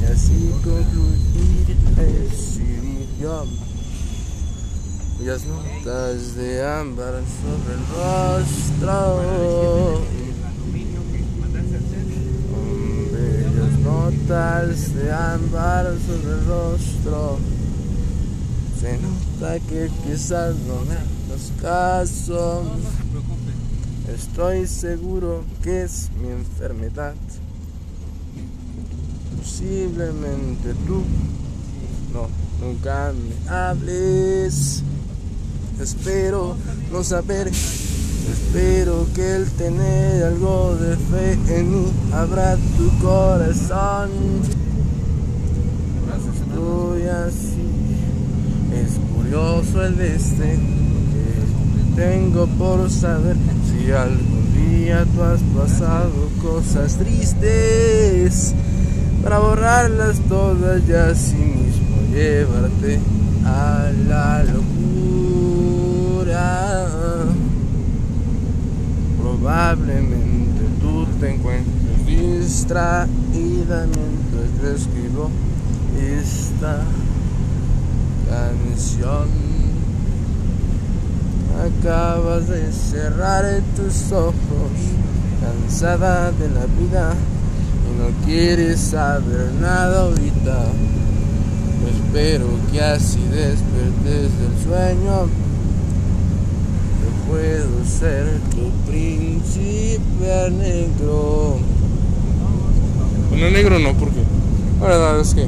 y 0.01 0.03
así 0.11 0.51
concluir 0.63 1.77
ese 1.97 2.63
idioma. 3.15 3.51
Bellas 5.19 5.43
notas 5.45 6.35
de 6.35 6.63
ámbar 6.81 7.13
sobre 7.43 7.73
el 7.75 7.83
rostro. 7.93 10.01
Bellas 13.11 13.75
notas 13.83 14.95
de 14.95 15.05
ámbar 15.11 15.85
sobre 16.07 16.31
el 16.33 16.41
rostro. 16.47 17.19
Se 18.79 18.91
nota 18.97 19.59
que 19.69 19.91
quizás 20.03 20.55
no 20.67 20.77
me 20.85 20.95
hagas 20.95 21.45
caso. 21.61 22.63
Estoy 24.11 24.65
seguro 24.65 25.43
que 25.61 25.83
es 25.83 26.09
mi 26.19 26.29
enfermedad. 26.29 27.13
Posiblemente 29.37 30.73
tú 30.87 31.03
no, 32.11 32.27
nunca 32.59 33.13
me 33.13 33.49
hables. 33.49 34.83
Espero 35.81 36.55
no 36.91 37.03
saber, 37.03 37.47
espero 37.47 39.07
que 39.15 39.35
el 39.35 39.49
tener 39.53 40.23
algo 40.25 40.75
de 40.75 40.95
fe 40.95 41.57
en 41.57 41.71
mí 41.71 41.91
abra 42.13 42.55
tu 42.77 42.87
corazón. 42.99 44.11
Estoy 46.35 47.07
así, 47.07 47.65
es 48.75 48.99
curioso 49.15 49.83
el 49.83 49.97
destino 49.97 50.67
que 51.95 51.99
tengo 51.99 52.45
por 52.59 52.87
saber 52.91 53.35
si 53.65 53.91
algún 53.91 54.53
día 54.53 55.03
tú 55.15 55.23
has 55.23 55.41
pasado 55.41 56.29
cosas 56.43 56.95
tristes 56.97 58.53
para 59.23 59.39
borrarlas 59.39 60.19
todas 60.29 60.87
y 60.87 60.93
así 60.93 61.35
mismo 61.35 62.13
llevarte 62.13 62.99
a 63.45 63.91
la 64.07 64.43
locura. 64.43 64.90
Probablemente 69.19 70.63
tú 70.81 71.05
te 71.19 71.33
encuentres 71.33 71.81
distraída 72.05 73.87
mientras 73.87 74.61
yo 74.61 74.69
escribo 74.75 75.29
esta 75.99 76.83
canción. 78.29 79.29
Acabas 81.61 82.47
de 82.47 82.71
cerrar 82.71 83.61
tus 83.75 84.11
ojos, 84.11 84.35
cansada 85.41 86.31
de 86.31 86.49
la 86.49 86.65
vida 86.79 87.13
y 87.87 87.99
no 87.99 88.25
quieres 88.25 88.79
saber 88.79 89.51
nada 89.59 90.01
ahorita. 90.01 90.65
Espero 91.93 92.47
que 92.71 92.81
así 92.81 93.21
despertes 93.31 94.31
del 94.39 94.63
sueño 94.63 95.50
puedo 97.31 97.85
ser 97.85 98.27
tu 98.49 98.69
príncipe 98.91 100.51
negro. 100.51 101.57
Bueno, 103.29 103.49
negro 103.51 103.79
no, 103.79 103.93
porque 103.93 104.21
la 104.81 104.87
verdad 104.87 105.21
es 105.21 105.33
que 105.33 105.47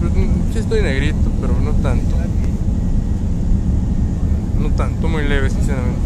pues, 0.00 0.12
sí 0.52 0.58
estoy 0.58 0.82
negrito, 0.82 1.30
pero 1.40 1.54
no 1.60 1.70
tanto. 1.82 2.16
No 4.60 4.70
tanto, 4.70 5.08
muy 5.08 5.22
leve, 5.26 5.50
sinceramente. 5.50 6.00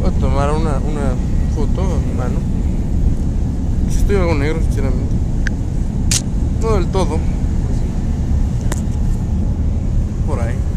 Voy 0.00 0.08
a 0.08 0.12
tomar 0.12 0.52
una, 0.52 0.78
una 0.78 1.14
foto 1.54 1.80
a 1.80 2.06
mi 2.06 2.14
mano. 2.14 2.40
Si 3.90 3.98
estoy 4.00 4.16
algo 4.16 4.34
negro, 4.34 4.60
sinceramente. 4.62 5.14
No 6.60 6.74
del 6.74 6.86
todo. 6.88 7.18
Por 10.26 10.40
ahí. 10.40 10.67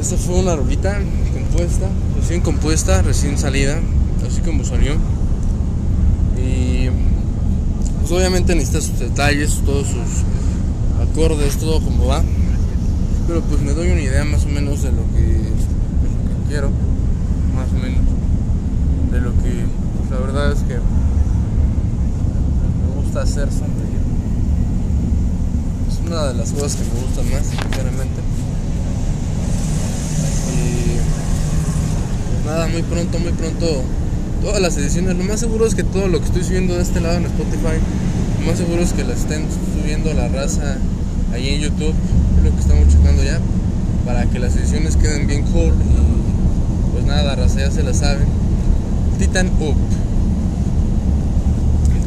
Esta 0.00 0.16
fue 0.16 0.40
una 0.40 0.56
rolita 0.56 0.98
compuesta, 1.34 1.88
recién 2.18 2.40
compuesta, 2.40 3.02
recién 3.02 3.36
salida, 3.38 3.78
así 4.26 4.40
como 4.40 4.64
salió. 4.64 4.94
Y 6.38 6.88
pues 8.00 8.10
obviamente 8.10 8.54
necesita 8.54 8.80
sus 8.80 8.98
detalles, 8.98 9.60
todos 9.64 9.88
sus 9.88 10.24
acordes, 11.00 11.58
todo 11.58 11.80
como 11.80 12.06
va. 12.06 12.22
Pero 13.26 13.42
pues 13.42 13.60
me 13.60 13.72
doy 13.72 13.90
una 13.90 14.00
idea 14.00 14.24
más 14.24 14.44
o 14.44 14.48
menos 14.48 14.82
de 14.82 14.90
lo 14.90 15.02
que, 15.14 15.38
quiero, 16.48 16.70
más 17.54 17.68
o 17.70 17.74
menos. 17.74 18.00
De 19.12 19.20
lo 19.20 19.30
que 19.42 19.66
pues, 19.98 20.10
la 20.10 20.18
verdad 20.18 20.50
es 20.52 20.60
que 20.60 20.74
me 20.74 20.80
gusta 23.02 23.22
hacer 23.22 23.52
sonreír. 23.52 24.00
Es 25.88 25.98
una 26.06 26.28
de 26.28 26.34
las 26.34 26.52
cosas 26.52 26.76
que 26.76 26.84
me 26.84 27.00
gustan 27.06 27.30
más, 27.30 27.46
sinceramente. 27.46 28.20
Y 30.50 30.98
pues 32.32 32.39
muy 32.70 32.82
pronto, 32.82 33.18
muy 33.18 33.32
pronto 33.32 33.82
todas 34.42 34.60
las 34.60 34.76
ediciones. 34.76 35.16
Lo 35.16 35.24
más 35.24 35.40
seguro 35.40 35.66
es 35.66 35.74
que 35.74 35.84
todo 35.84 36.08
lo 36.08 36.18
que 36.18 36.26
estoy 36.26 36.44
subiendo 36.44 36.74
de 36.74 36.82
este 36.82 37.00
lado 37.00 37.16
en 37.16 37.24
Spotify, 37.26 37.78
lo 38.40 38.46
más 38.46 38.58
seguro 38.58 38.82
es 38.82 38.92
que 38.92 39.04
las 39.04 39.20
estén 39.20 39.46
subiendo 39.80 40.12
la 40.14 40.28
raza 40.28 40.76
ahí 41.32 41.48
en 41.48 41.60
YouTube. 41.60 41.94
Es 42.38 42.44
lo 42.44 42.50
que 42.50 42.60
estamos 42.60 42.88
checando 42.88 43.22
ya. 43.22 43.40
Para 44.04 44.26
que 44.26 44.38
las 44.38 44.56
ediciones 44.56 44.96
queden 44.96 45.26
bien 45.26 45.44
cool. 45.44 45.72
Y 45.72 46.92
pues 46.92 47.04
nada, 47.04 47.36
raza 47.36 47.60
ya 47.60 47.70
se 47.70 47.82
la 47.82 47.94
saben. 47.94 48.26
Titan 49.18 49.48
Up. 49.60 49.76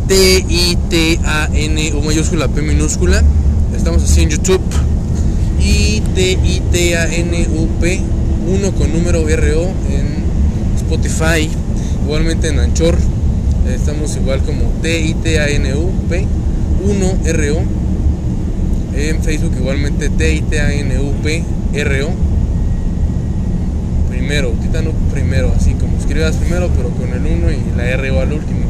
T-I-T-A-N 0.08 1.94
U 1.94 2.02
mayúscula 2.02 2.48
P 2.50 2.62
minúscula. 2.62 3.24
Estamos 3.76 4.04
así 4.04 4.24
en 4.24 4.30
YouTube. 4.30 4.62
Y 5.62 6.02
T-I-T-A-N-U-P 6.16 8.02
1 8.46 8.72
con 8.74 8.92
número 8.92 9.20
RO 9.22 9.72
Spotify. 10.94 11.50
Igualmente 12.04 12.50
en 12.50 12.60
Anchor. 12.60 12.96
Estamos 13.68 14.16
igual 14.16 14.42
como 14.42 14.66
T-I-T-A-N-U-P 14.84 16.28
1 16.86 17.14
RO. 17.34 17.62
En 18.96 19.24
Facebook 19.24 19.54
igualmente 19.58 20.10
T-I-T-A-N-U-P 20.10 21.44
R-O. 21.74 22.10
Primero, 24.10 24.50
Titano 24.62 24.92
primero, 25.12 25.52
así 25.58 25.74
como 25.74 25.98
escribas 25.98 26.36
primero, 26.36 26.70
pero 26.76 26.90
con 26.90 27.10
el 27.10 27.26
1 27.26 27.52
y 27.52 27.76
la 27.76 27.90
R-O 27.90 28.20
al 28.20 28.34
último. 28.34 28.62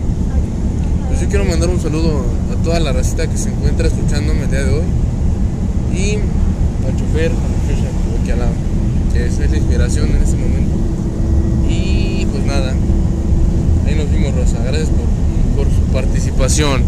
Pues 1.09 1.19
yo 1.19 1.27
quiero 1.27 1.43
mandar 1.43 1.69
un 1.69 1.81
saludo 1.81 2.23
a 2.53 2.63
toda 2.63 2.79
la 2.79 2.93
racita 2.93 3.27
que 3.27 3.37
se 3.37 3.49
encuentra 3.49 3.87
escuchándome 3.87 4.43
el 4.43 4.49
día 4.49 4.63
de 4.63 4.73
hoy. 4.73 4.85
Y 5.93 6.11
al 6.87 6.95
chofer, 6.95 7.31
a 7.31 7.33
la 7.33 7.47
muchacha 7.49 8.35
lado, 8.37 8.53
que 9.11 9.25
es 9.25 9.37
la 9.39 9.57
inspiración 9.57 10.09
en 10.09 10.23
este 10.23 10.37
momento. 10.37 10.73
Y 11.69 12.25
pues 12.31 12.45
nada, 12.45 12.73
vimos, 14.23 14.35
Rosa. 14.35 14.63
Gracias 14.63 14.89
por, 15.55 15.65
su 15.65 15.81
participación. 15.91 16.83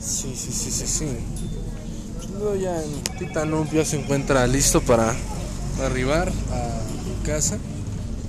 Sí, 0.00 0.34
sí, 0.36 0.52
sí, 0.52 0.70
sí, 0.70 0.86
sí. 0.86 1.06
Luego 2.38 2.56
ya 2.56 2.82
en 2.82 3.18
Titanup 3.18 3.72
ya 3.72 3.84
se 3.84 3.98
encuentra 3.98 4.46
listo 4.46 4.80
para 4.80 5.14
arribar 5.82 6.28
a 6.52 7.26
casa. 7.26 7.58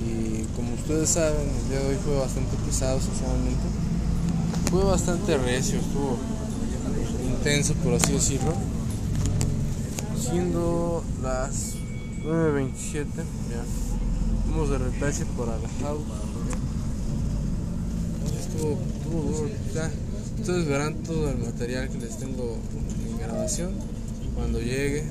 Y 0.06 0.44
como 0.56 0.74
ustedes 0.74 1.10
saben, 1.10 1.48
el 1.64 1.70
día 1.70 1.80
de 1.80 1.88
hoy 1.88 1.98
fue 2.04 2.18
bastante 2.18 2.56
pesado, 2.66 3.00
sinceramente. 3.00 3.64
Fue 4.72 4.84
bastante 4.84 5.38
recio, 5.38 5.80
estuvo 5.80 6.18
intenso, 7.30 7.74
por 7.76 7.94
así 7.94 8.14
decirlo. 8.14 8.54
Siendo 10.30 11.04
las 11.22 11.76
9.27, 12.24 13.06
ya. 13.50 13.64
Vamos 14.50 14.70
de 14.70 14.78
retache 14.78 15.26
para 15.38 15.58
la 15.58 15.70
house. 15.82 16.04
Estuvo, 18.40 18.78
estuvo 18.96 19.22
duro, 19.22 19.50
ya. 19.74 19.92
Ustedes 20.40 20.68
verán 20.68 20.96
todo 21.04 21.30
el 21.30 21.38
material 21.38 21.90
que 21.90 22.00
les 22.00 22.18
tengo 22.18 22.58
en 23.10 23.18
grabación 23.20 23.72
cuando 24.36 24.60
llegue 24.60 25.06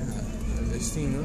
al 0.59 0.69
destino. 0.69 1.19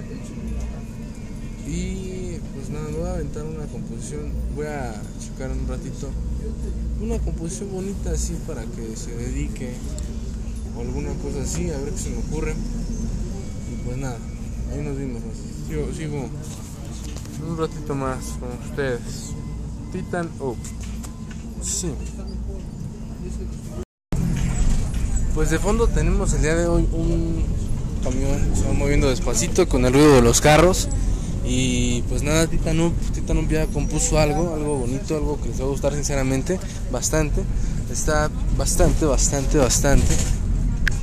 Y 1.67 2.39
pues 2.55 2.71
nada, 2.71 2.89
me 2.89 2.99
voy 2.99 3.09
a 3.09 3.13
aventar 3.15 3.45
una 3.45 3.67
composición. 3.67 4.33
Voy 4.57 4.67
a 4.67 4.95
checar 5.21 5.51
un 5.51 5.69
ratito 5.69 6.09
una 7.01 7.19
composición 7.19 7.73
bonita 7.73 8.13
así 8.13 8.35
para 8.47 8.63
que 8.63 8.97
se 8.97 9.11
dedique 9.17 9.73
o 10.77 10.81
alguna 10.81 11.13
cosa 11.15 11.43
así, 11.43 11.71
a 11.71 11.79
ver 11.79 11.91
qué 11.91 11.99
se 11.99 12.11
me 12.11 12.19
ocurre. 12.19 12.55
Pues 13.93 14.01
nada, 14.01 14.17
ahí 14.73 14.81
nos 14.81 14.97
vimos. 14.97 15.21
Sigo, 15.69 15.93
sigo 15.95 16.31
un 17.47 17.59
ratito 17.59 17.95
más 17.95 18.25
con 18.41 18.49
ustedes. 18.71 19.35
Titan 19.93 20.31
Up. 20.41 20.57
Sí. 21.61 21.93
Pues 25.35 25.51
de 25.51 25.59
fondo 25.59 25.89
tenemos 25.89 26.33
el 26.33 26.41
día 26.41 26.55
de 26.55 26.67
hoy 26.69 26.89
un 26.91 27.45
camión 28.03 28.41
que 28.49 28.57
se 28.57 28.67
va 28.67 28.73
moviendo 28.73 29.11
despacito 29.11 29.69
con 29.69 29.85
el 29.85 29.93
ruido 29.93 30.15
de 30.15 30.23
los 30.23 30.41
carros. 30.41 30.89
Y 31.45 32.01
pues 32.09 32.23
nada, 32.23 32.47
Titanup, 32.47 32.95
Titanup 33.13 33.51
ya 33.51 33.67
compuso 33.67 34.19
algo, 34.19 34.55
algo 34.55 34.79
bonito, 34.79 35.17
algo 35.17 35.39
que 35.39 35.51
les 35.51 35.61
va 35.61 35.65
a 35.65 35.69
gustar 35.69 35.93
sinceramente, 35.93 36.59
bastante. 36.91 37.43
Está 37.93 38.31
bastante, 38.57 39.05
bastante, 39.05 39.59
bastante, 39.59 40.15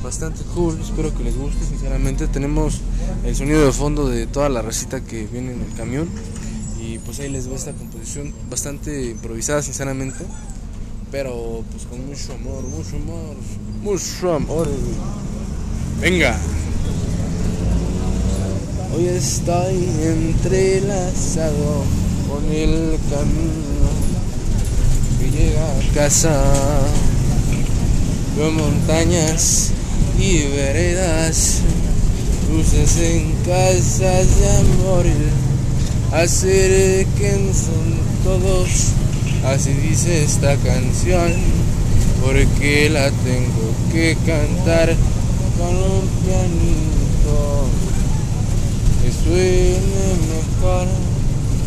bastante 0.03 0.43
cool. 0.55 0.79
Espero 0.81 1.15
que 1.15 1.23
les 1.23 1.37
guste, 1.37 1.63
sinceramente. 1.65 2.27
Tenemos 2.27 2.81
el 3.25 3.35
sonido 3.35 3.65
de 3.65 3.71
fondo 3.71 4.07
de 4.07 4.27
toda 4.27 4.49
la 4.49 4.61
recita 4.61 5.01
que 5.01 5.25
viene 5.27 5.53
en 5.53 5.61
el 5.61 5.73
camión. 5.75 6.09
Y 6.81 6.97
pues 6.99 7.19
ahí 7.19 7.29
les 7.29 7.49
va 7.49 7.55
esta 7.55 7.73
composición 7.73 8.33
bastante 8.49 9.11
improvisada, 9.11 9.61
sinceramente. 9.61 10.25
Pero 11.11 11.63
pues 11.71 11.85
con 11.85 12.05
mucho 12.05 12.33
amor, 12.33 12.63
mucho 12.63 12.95
amor, 12.95 13.35
mucho 13.81 14.33
amor. 14.33 14.67
Venga. 16.01 16.37
Hoy 18.95 19.07
estoy 19.07 19.87
entrelazado 20.03 21.83
con 22.29 22.43
el 22.51 22.97
camino 23.09 23.89
que 25.19 25.31
llega 25.31 25.63
a 25.63 25.93
casa. 25.93 26.43
Veo 28.37 28.51
montañas 28.51 29.73
y 30.19 30.47
veredas, 30.47 31.61
luces 32.51 32.97
en 32.97 33.31
casas 33.45 34.27
de 34.39 34.49
amor. 34.57 35.05
Acerquense 36.11 37.69
todos, 38.23 38.69
así 39.45 39.71
dice 39.71 40.23
esta 40.23 40.55
canción, 40.57 41.33
porque 42.23 42.89
la 42.89 43.09
tengo 43.11 43.73
que 43.93 44.17
cantar 44.25 44.93
con 45.57 45.75
un 45.75 46.07
pianito 46.25 47.69
que 49.01 49.11
suene 49.23 49.79
mejor, 50.33 50.87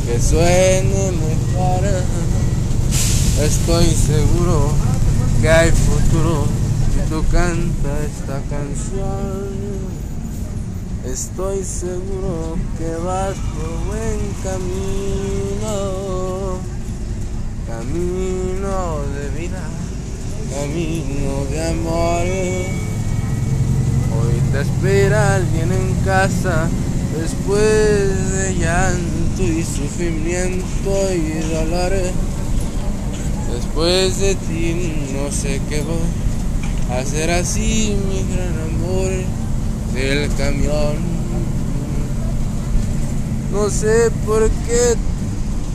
que 0.07 0.21
suene 0.21 1.13
mejor. 1.13 1.83
Estoy 3.43 3.87
seguro 3.87 4.73
que 5.41 5.49
hay 5.49 5.71
futuro 5.71 6.62
si 7.03 7.11
tú 7.11 7.25
cantas 7.31 8.01
esta 8.05 8.41
canción. 8.51 9.93
Estoy 11.05 11.65
seguro 11.65 12.57
que 12.79 12.95
vas 13.05 13.35
por 13.35 13.71
buen 13.87 14.19
camino, 14.43 15.79
camino 17.67 19.03
de 19.15 19.25
vida, 19.41 19.65
camino 20.51 21.45
de 21.51 21.59
amor. 21.71 22.25
Hoy 24.15 24.37
te 24.53 24.61
espera 24.61 25.35
alguien 25.37 25.73
en 25.73 25.95
casa 26.05 26.69
después 27.21 28.33
de 28.33 28.55
llanto 28.59 29.43
y 29.43 29.65
sufrimiento 29.65 31.13
y 31.13 31.53
dolor. 31.53 31.93
Después 33.53 34.19
de 34.21 34.35
ti 34.37 35.09
no 35.13 35.31
sé 35.33 35.61
qué 35.69 35.83
voy 35.83 36.32
hacer 36.99 37.31
así 37.31 37.97
mi 38.09 38.25
gran 38.35 38.55
amor 38.71 39.11
del 39.95 40.35
camión. 40.37 40.97
No 43.53 43.69
sé 43.69 44.11
por 44.25 44.49
qué 44.49 44.95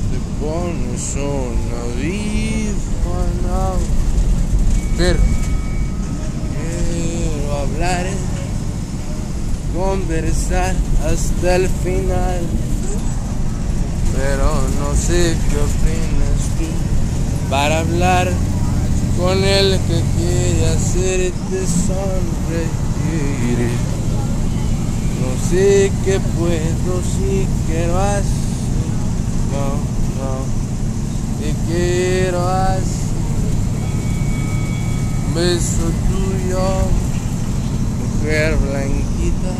te 0.10 0.18
pones 0.40 1.16
una 1.16 1.82
audífono, 1.84 3.78
pero 4.98 5.20
quiero 6.92 7.56
hablar, 7.56 8.06
conversar 9.76 10.76
hasta 11.06 11.56
el 11.56 11.70
final. 11.70 12.42
Pero 14.16 14.50
no 14.80 14.96
sé 14.96 15.38
qué 15.50 15.58
opinas 15.58 16.42
tú 16.58 17.50
para 17.50 17.80
hablar 17.80 18.32
con 19.18 19.44
el 19.44 19.80
que 19.80 20.02
quiere 20.16 20.68
hacerte 20.68 21.66
sonreír. 21.88 23.60
No 25.20 25.50
sé 25.50 25.92
qué 26.06 26.20
puedo, 26.38 27.02
si 27.02 27.48
quiero 27.66 27.98
hacer, 27.98 28.24
no, 29.52 29.68
no, 30.20 30.34
si 31.40 31.50
quiero 31.68 32.48
hacer. 32.48 33.08
Un 35.28 35.34
beso 35.34 35.86
tuyo, 36.10 36.66
mujer 38.20 38.56
blanquita. 38.58 39.56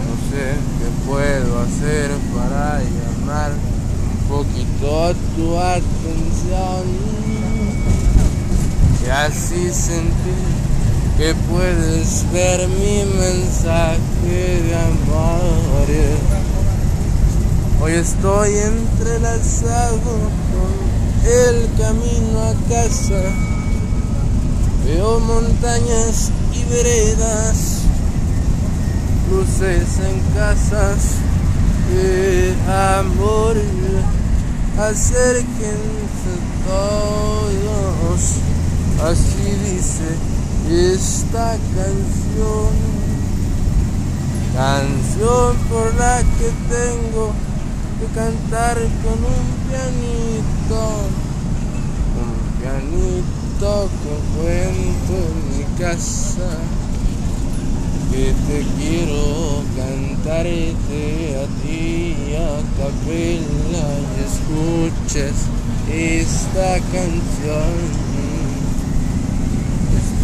No 0.00 0.12
sé 0.28 0.44
qué 0.78 0.88
puedo 1.08 1.50
hacer 1.60 2.10
para 2.34 2.64
llamar 2.80 3.52
un 3.52 4.18
poquito 4.28 5.14
tu 5.36 5.58
atención 5.58 7.13
y 9.04 9.08
así 9.10 9.70
sentir 9.72 10.64
que 11.18 11.34
puedes 11.50 12.24
ver 12.32 12.66
mi 12.68 13.04
mensaje 13.04 14.62
de 14.62 14.74
amor. 14.74 15.86
Hoy 17.82 17.92
estoy 17.92 18.50
entrelazado 18.56 19.98
con 20.00 21.30
el 21.30 21.68
camino 21.78 22.40
a 22.40 22.54
casa. 22.68 23.20
Veo 24.86 25.20
montañas 25.20 26.30
y 26.52 26.64
veredas, 26.72 27.80
luces 29.30 29.98
en 29.98 30.20
casas 30.34 31.16
de 31.92 32.54
amor. 32.98 33.56
Acérquense 34.78 36.34
todos 36.66 38.53
Así 39.02 39.50
dice 39.66 40.08
esta 40.70 41.58
canción, 41.74 42.72
canción 44.54 45.56
por 45.68 45.94
la 45.96 46.22
que 46.22 46.50
tengo 46.70 47.32
que 48.00 48.06
cantar 48.14 48.76
con 49.02 49.18
un 49.18 49.46
pianito, 49.68 50.82
un 52.22 52.34
pianito 52.60 53.72
que 54.00 54.14
cuento 54.38 55.14
en 55.28 55.38
mi 55.50 55.64
casa, 55.78 56.50
que 58.10 58.26
te 58.46 58.58
quiero 58.78 59.24
cantarte 59.76 61.02
a 61.36 61.46
ti 61.62 62.34
a 62.36 62.42
capella 62.78 63.86
y 64.08 64.22
escuches 64.24 65.38
esta 65.90 66.70
canción. 66.90 68.33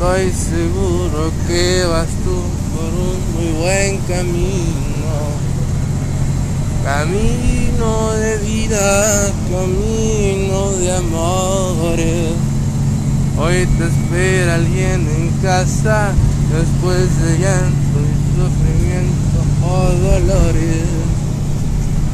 Estoy 0.00 0.32
seguro 0.32 1.30
que 1.46 1.84
vas 1.84 2.08
tú 2.24 2.40
por 2.72 2.88
un 2.88 3.20
muy 3.34 3.52
buen 3.60 3.98
camino. 4.08 5.12
Camino 6.82 8.12
de 8.12 8.38
vida, 8.38 9.30
camino 9.50 10.70
de 10.78 10.96
amores. 10.96 12.32
Hoy 13.36 13.66
te 13.76 13.84
espera 13.88 14.54
alguien 14.54 15.06
en 15.06 15.28
casa 15.42 16.12
después 16.50 17.22
de 17.22 17.38
llanto 17.38 17.98
y 18.00 18.14
sufrimiento 18.40 19.38
o 19.66 19.68
dolores. 20.00 20.88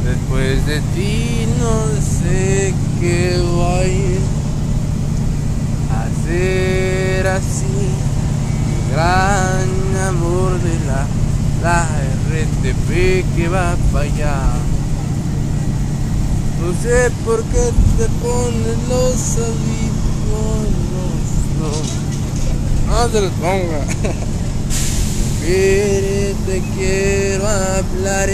Después 0.03 0.65
de 0.65 0.81
ti 0.93 1.47
no 1.57 2.01
sé 2.01 2.73
qué 2.99 3.41
voy 3.49 4.19
a 5.89 6.01
hacer 6.03 7.06
así. 7.25 7.89
Gran 8.91 10.07
amor 10.07 10.51
de 10.61 10.75
la, 10.85 11.07
la 11.63 11.87
RTP 12.29 13.25
que 13.35 13.47
va 13.49 13.75
para 13.91 14.05
allá. 14.05 14.53
No 16.61 16.73
sé 16.81 17.11
por 17.25 17.41
qué 17.45 17.71
te 17.97 18.07
pones 18.21 18.77
los 18.89 19.37
audífonos, 19.37 20.67
no, 22.87 23.09
se 23.11 23.21
los 23.21 23.31
ponga. 23.33 23.81
te 26.45 26.61
quiero 26.75 27.47
hablar, 27.47 28.29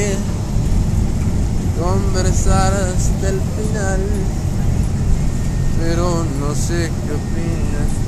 conversar 1.80 2.74
hasta 2.74 3.30
el 3.30 3.40
final, 3.40 4.02
pero 5.80 6.26
no 6.40 6.56
sé 6.56 6.90
qué 7.06 7.12
opinas 7.12 8.03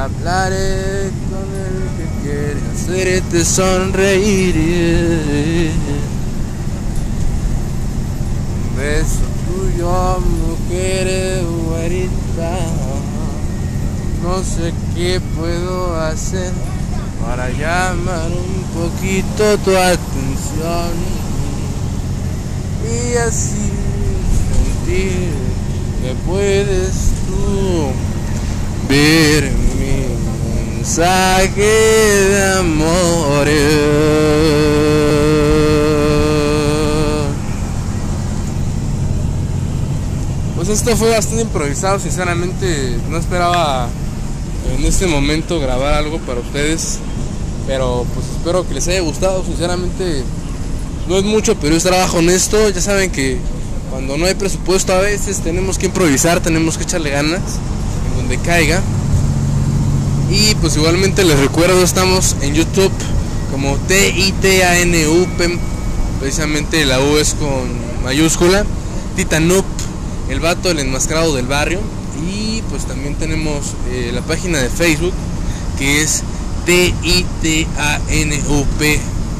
para 0.00 0.04
hablar 0.04 0.52
con 1.28 1.48
el 1.60 1.76
que 1.96 2.06
quiere 2.22 2.60
hacerte 2.72 3.44
sonreír. 3.44 4.56
Un 8.54 8.76
beso 8.76 9.26
tuyo, 9.46 10.20
mujer 10.20 11.44
güerita. 11.66 12.58
No 14.22 14.42
sé 14.42 14.72
qué 14.94 15.20
puedo 15.36 16.00
hacer 16.00 16.52
para 17.22 17.50
llamar 17.50 18.30
un 18.30 18.62
poquito 18.80 19.58
tu 19.64 19.76
atención 19.76 20.92
y 22.86 23.16
así 23.16 23.70
sentir 24.86 25.30
que 26.02 26.14
puedes 26.26 27.12
tú 27.26 27.92
ver 28.88 29.59
mensaje 30.90 31.60
de 31.60 32.52
amor. 32.58 33.46
Pues 40.56 40.68
esto 40.68 40.96
fue 40.96 41.10
bastante 41.10 41.42
improvisado, 41.42 42.00
sinceramente 42.00 42.98
no 43.08 43.18
esperaba 43.18 43.88
en 44.76 44.84
este 44.84 45.06
momento 45.06 45.60
grabar 45.60 45.94
algo 45.94 46.18
para 46.18 46.40
ustedes, 46.40 46.98
pero 47.68 48.04
pues 48.12 48.26
espero 48.26 48.66
que 48.66 48.74
les 48.74 48.88
haya 48.88 49.00
gustado, 49.00 49.44
sinceramente 49.44 50.24
no 51.08 51.18
es 51.18 51.22
mucho, 51.22 51.54
pero 51.54 51.76
es 51.76 51.84
trabajo 51.84 52.18
honesto, 52.18 52.68
ya 52.68 52.80
saben 52.80 53.12
que 53.12 53.38
cuando 53.90 54.18
no 54.18 54.26
hay 54.26 54.34
presupuesto 54.34 54.92
a 54.92 54.98
veces 54.98 55.38
tenemos 55.38 55.78
que 55.78 55.86
improvisar, 55.86 56.40
tenemos 56.40 56.76
que 56.76 56.82
echarle 56.82 57.10
ganas 57.10 57.42
donde 58.16 58.38
caiga. 58.38 58.82
Y 60.30 60.54
pues 60.56 60.76
igualmente 60.76 61.24
les 61.24 61.40
recuerdo, 61.40 61.82
estamos 61.82 62.36
en 62.40 62.54
YouTube 62.54 62.92
como 63.50 63.76
T-I-T-A-N-U-P, 63.88 65.58
precisamente 66.20 66.86
la 66.86 67.00
U 67.00 67.16
es 67.16 67.34
con 67.34 67.68
mayúscula, 68.04 68.64
Titanup, 69.16 69.64
el 70.28 70.38
vato, 70.38 70.70
el 70.70 70.78
enmascarado 70.78 71.34
del 71.34 71.48
barrio. 71.48 71.80
Y 72.30 72.62
pues 72.70 72.84
también 72.84 73.16
tenemos 73.16 73.74
eh, 73.90 74.12
la 74.14 74.20
página 74.20 74.58
de 74.58 74.68
Facebook 74.68 75.14
que 75.78 76.02
es 76.02 76.22
T-I-T-A-N-U-P, 76.64 77.70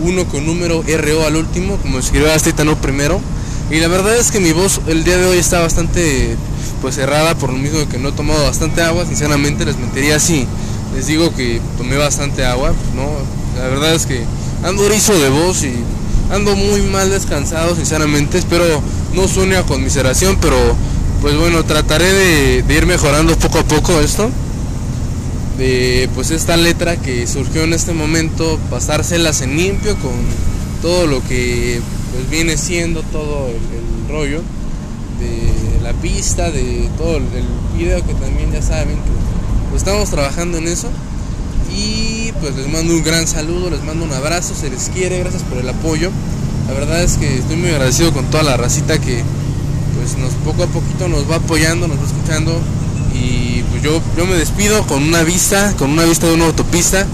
uno 0.03 0.25
con 0.27 0.45
número 0.45 0.83
R-O 0.85 1.25
al 1.25 1.37
último, 1.37 1.77
como 1.77 2.01
escribió 2.01 2.37
Titanup 2.37 2.81
primero. 2.81 3.21
Y 3.71 3.79
la 3.79 3.87
verdad 3.87 4.17
es 4.17 4.33
que 4.33 4.41
mi 4.41 4.51
voz 4.51 4.81
el 4.89 5.05
día 5.05 5.19
de 5.19 5.27
hoy 5.27 5.39
está 5.39 5.61
bastante 5.61 6.37
pues 6.81 6.97
cerrada 6.97 7.37
por 7.37 7.51
lo 7.53 7.59
mismo 7.59 7.87
que 7.89 7.99
no 7.99 8.09
he 8.09 8.13
tomado 8.13 8.43
bastante 8.43 8.83
agua. 8.83 9.07
Sinceramente 9.07 9.65
les 9.65 9.79
mentiría 9.79 10.19
si 10.19 10.49
les 10.95 11.07
digo 11.07 11.35
que 11.35 11.61
tomé 11.79 11.97
bastante 11.97 12.45
agua. 12.45 12.73
No, 12.95 13.09
la 13.61 13.69
verdad 13.69 13.95
es 13.95 14.07
que 14.07 14.23
ando 14.65 14.87
erizo 14.87 15.19
de 15.19 15.29
voz 15.29 15.63
y 15.65 15.75
ando 16.33 16.57
muy 16.57 16.83
mal 16.83 17.11
descansado. 17.11 17.75
Sinceramente 17.77 18.39
espero 18.39 18.65
no 19.15 19.29
suene 19.29 19.57
a 19.57 19.63
conmiseración, 19.65 20.37
pero 20.41 20.57
pues 21.21 21.37
bueno 21.37 21.65
trataré 21.65 22.13
de, 22.13 22.75
ir 22.75 22.87
mejorando 22.87 23.37
poco 23.37 23.59
a 23.59 23.65
poco 23.65 24.01
esto. 24.01 24.31
De 25.59 26.09
pues 26.15 26.31
esta 26.31 26.57
letra 26.57 26.97
que 26.97 27.27
surgió 27.27 27.65
en 27.65 27.75
este 27.75 27.93
momento, 27.93 28.59
pasárselas 28.71 29.43
en 29.43 29.57
limpio 29.57 29.95
con 29.97 30.13
todo 30.81 31.07
lo 31.07 31.23
que 31.23 31.81
pues 32.13 32.31
viene 32.31 32.57
siendo 32.57 33.03
todo 33.03 33.49
el 33.49 34.11
rollo 34.11 34.41
de 35.21 35.83
la 35.83 35.93
pista, 35.93 36.51
de 36.51 36.89
todo 36.97 37.19
el 37.19 37.25
video 37.77 38.05
que 38.07 38.15
también 38.15 38.53
ya 38.53 38.63
saben 38.63 38.97
que 38.97 39.40
pues, 39.71 39.83
estamos 39.83 40.11
trabajando 40.11 40.59
en 40.59 40.69
eso. 40.69 40.89
Y 41.75 42.33
pues 42.41 42.57
les 42.57 42.69
mando 42.69 42.93
un 42.93 43.03
gran 43.03 43.27
saludo, 43.27 43.71
les 43.71 43.83
mando 43.85 44.05
un 44.05 44.13
abrazo, 44.13 44.55
se 44.55 44.69
les 44.71 44.89
quiere, 44.89 45.21
gracias 45.21 45.43
por 45.45 45.59
el 45.59 45.69
apoyo. 45.69 46.11
La 46.69 46.75
verdad 46.75 47.03
es 47.03 47.17
que 47.17 47.39
estoy 47.39 47.57
muy 47.57 47.71
agradecido 47.71 48.13
con 48.13 48.27
toda 48.27 48.43
la 48.43 48.57
racita 48.57 49.01
que 49.01 49.23
pues 49.97 50.17
nos 50.19 50.33
poco 50.45 50.65
a 50.65 50.67
poquito 50.67 51.09
nos 51.09 51.31
va 51.31 51.37
apoyando, 51.37 51.87
nos 51.89 51.99
va 51.99 52.07
escuchando. 52.07 52.61
Y 53.15 53.63
pues 53.71 53.83
yo, 53.83 54.01
yo 54.17 54.27
me 54.27 54.35
despido 54.35 54.87
con 54.87 55.03
una 55.03 55.23
vista, 55.23 55.75
con 55.79 55.91
una 55.91 56.05
vista 56.05 56.27
de 56.27 56.35
una 56.35 56.47
autopista. 56.47 57.07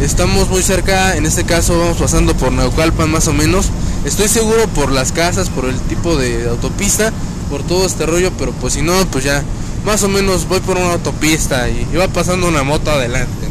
Estamos 0.00 0.48
muy 0.48 0.62
cerca, 0.62 1.16
en 1.16 1.26
este 1.26 1.44
caso 1.44 1.78
vamos 1.78 1.96
pasando 1.96 2.34
por 2.34 2.52
Naucalpan 2.52 3.10
más 3.10 3.26
o 3.26 3.32
menos. 3.32 3.66
Estoy 4.04 4.28
seguro 4.28 4.68
por 4.68 4.92
las 4.92 5.10
casas, 5.12 5.48
por 5.48 5.64
el 5.64 5.78
tipo 5.80 6.16
de 6.16 6.48
autopista, 6.48 7.12
por 7.50 7.62
todo 7.62 7.84
este 7.86 8.06
rollo, 8.06 8.30
pero 8.38 8.52
pues 8.52 8.74
si 8.74 8.82
no, 8.82 8.94
pues 9.10 9.24
ya 9.24 9.42
más 9.88 10.02
o 10.02 10.08
menos 10.10 10.46
voy 10.46 10.60
por 10.60 10.76
una 10.76 10.92
autopista 10.92 11.66
y, 11.70 11.96
va 11.96 12.08
pasando 12.08 12.46
una 12.46 12.62
moto 12.62 12.90
adelante. 12.90 13.48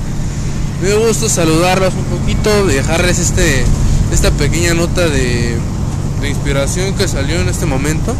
me 0.82 0.90
da 0.90 0.96
gusto 0.96 1.26
saludarlos 1.26 1.94
un 1.94 2.18
poquito, 2.18 2.66
dejarles 2.66 3.18
este, 3.18 3.64
esta 4.12 4.30
pequeña 4.30 4.74
nota 4.74 5.08
de, 5.08 5.56
de 6.20 6.28
inspiración 6.28 6.94
que 6.96 7.08
salió 7.08 7.40
en 7.40 7.48
este 7.48 7.64
momento. 7.64 8.14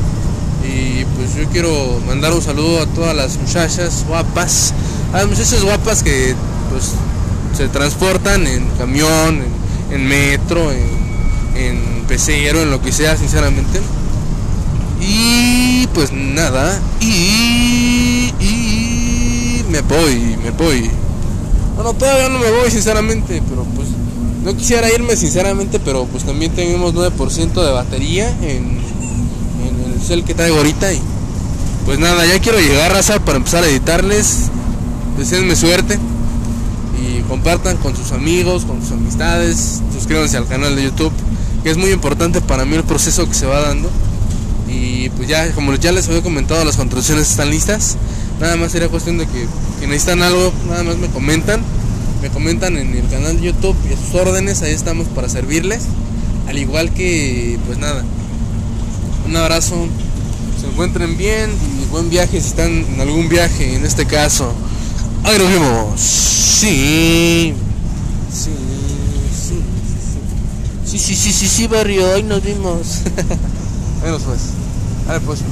Y 0.66 1.04
pues 1.16 1.34
yo 1.34 1.46
quiero 1.52 2.00
mandar 2.06 2.32
un 2.32 2.40
saludo 2.40 2.80
a 2.80 2.86
todas 2.86 3.14
las 3.14 3.36
muchachas 3.36 4.06
guapas, 4.08 4.72
a 5.12 5.18
las 5.18 5.26
muchachas 5.28 5.62
guapas 5.62 6.02
que 6.02 6.34
pues 6.70 6.92
se 7.54 7.68
transportan 7.68 8.46
en 8.46 8.70
camión, 8.78 9.38
en, 9.90 10.08
metro, 10.08 10.72
en, 10.72 10.86
en 11.56 12.04
pecero, 12.08 12.62
en 12.62 12.70
lo 12.70 12.80
que 12.80 12.90
sea, 12.90 13.18
sinceramente. 13.18 13.80
Y 15.00 15.86
pues 15.88 16.12
nada, 16.12 16.78
y, 17.00 18.32
y 18.40 19.64
me 19.70 19.80
voy, 19.82 20.36
me 20.42 20.50
voy. 20.50 20.90
Bueno, 21.74 21.94
todavía 21.94 22.28
no 22.28 22.38
me 22.38 22.50
voy, 22.50 22.70
sinceramente, 22.70 23.42
pero 23.48 23.64
pues 23.64 23.88
no 24.44 24.54
quisiera 24.56 24.92
irme, 24.92 25.16
sinceramente, 25.16 25.80
pero 25.80 26.04
pues 26.06 26.24
también 26.24 26.52
tenemos 26.52 26.94
9% 26.94 27.52
de 27.64 27.72
batería 27.72 28.28
en, 28.42 28.78
en 29.66 29.92
el 29.92 30.00
cel 30.06 30.24
que 30.24 30.34
traigo 30.34 30.56
ahorita. 30.56 30.92
Y 30.92 31.00
pues 31.86 31.98
nada, 31.98 32.26
ya 32.26 32.38
quiero 32.40 32.58
llegar, 32.58 32.92
raza, 32.92 33.18
para 33.20 33.38
empezar 33.38 33.64
a 33.64 33.68
editarles. 33.68 34.50
Deseenme 35.18 35.56
suerte 35.56 35.98
y 37.00 37.20
compartan 37.22 37.76
con 37.78 37.96
sus 37.96 38.12
amigos, 38.12 38.64
con 38.64 38.80
sus 38.82 38.92
amistades, 38.92 39.80
suscríbanse 39.92 40.36
al 40.36 40.46
canal 40.46 40.76
de 40.76 40.84
YouTube, 40.84 41.12
que 41.62 41.70
es 41.70 41.76
muy 41.76 41.90
importante 41.90 42.40
para 42.40 42.64
mí 42.64 42.76
el 42.76 42.84
proceso 42.84 43.26
que 43.28 43.34
se 43.34 43.46
va 43.46 43.60
dando. 43.60 43.90
Y 44.70 45.08
pues 45.10 45.28
ya, 45.28 45.50
como 45.52 45.74
ya 45.74 45.92
les 45.92 46.08
había 46.08 46.22
comentado, 46.22 46.64
las 46.64 46.76
contrataciones 46.76 47.30
están 47.30 47.50
listas. 47.50 47.96
Nada 48.40 48.56
más 48.56 48.72
sería 48.72 48.88
cuestión 48.88 49.18
de 49.18 49.26
que, 49.26 49.46
si 49.80 49.86
necesitan 49.86 50.22
algo, 50.22 50.52
nada 50.68 50.84
más 50.84 50.96
me 50.96 51.08
comentan. 51.08 51.60
Me 52.22 52.28
comentan 52.28 52.76
en 52.76 52.94
el 52.94 53.08
canal 53.08 53.36
de 53.36 53.46
YouTube 53.46 53.76
y 53.90 53.96
sus 53.96 54.14
órdenes, 54.14 54.62
ahí 54.62 54.72
estamos 54.72 55.08
para 55.08 55.28
servirles. 55.28 55.84
Al 56.48 56.58
igual 56.58 56.92
que, 56.92 57.58
pues 57.66 57.78
nada, 57.78 58.04
un 59.26 59.36
abrazo, 59.36 59.86
se 60.60 60.66
encuentren 60.66 61.16
bien 61.16 61.50
y 61.82 61.86
buen 61.86 62.10
viaje 62.10 62.40
si 62.40 62.48
están 62.48 62.70
en 62.70 63.00
algún 63.00 63.28
viaje, 63.28 63.74
en 63.74 63.84
este 63.86 64.06
caso. 64.06 64.52
Ahí 65.24 65.38
nos 65.38 65.48
vemos. 65.48 66.00
Sí. 66.00 67.54
Sí, 68.32 68.50
sí, 69.32 69.60
sí. 70.84 70.98
Sí, 70.98 70.98
sí, 70.98 71.14
sí, 71.16 71.32
sí, 71.32 71.48
sí, 71.48 71.66
barrio, 71.66 72.12
ahí 72.14 72.22
nos 72.22 72.42
vimos. 72.42 73.00
Ahí 74.04 74.10
nos 74.10 74.22
pues. 74.22 74.59
A 75.08 75.12
ver, 75.12 75.22
pues. 75.22 75.44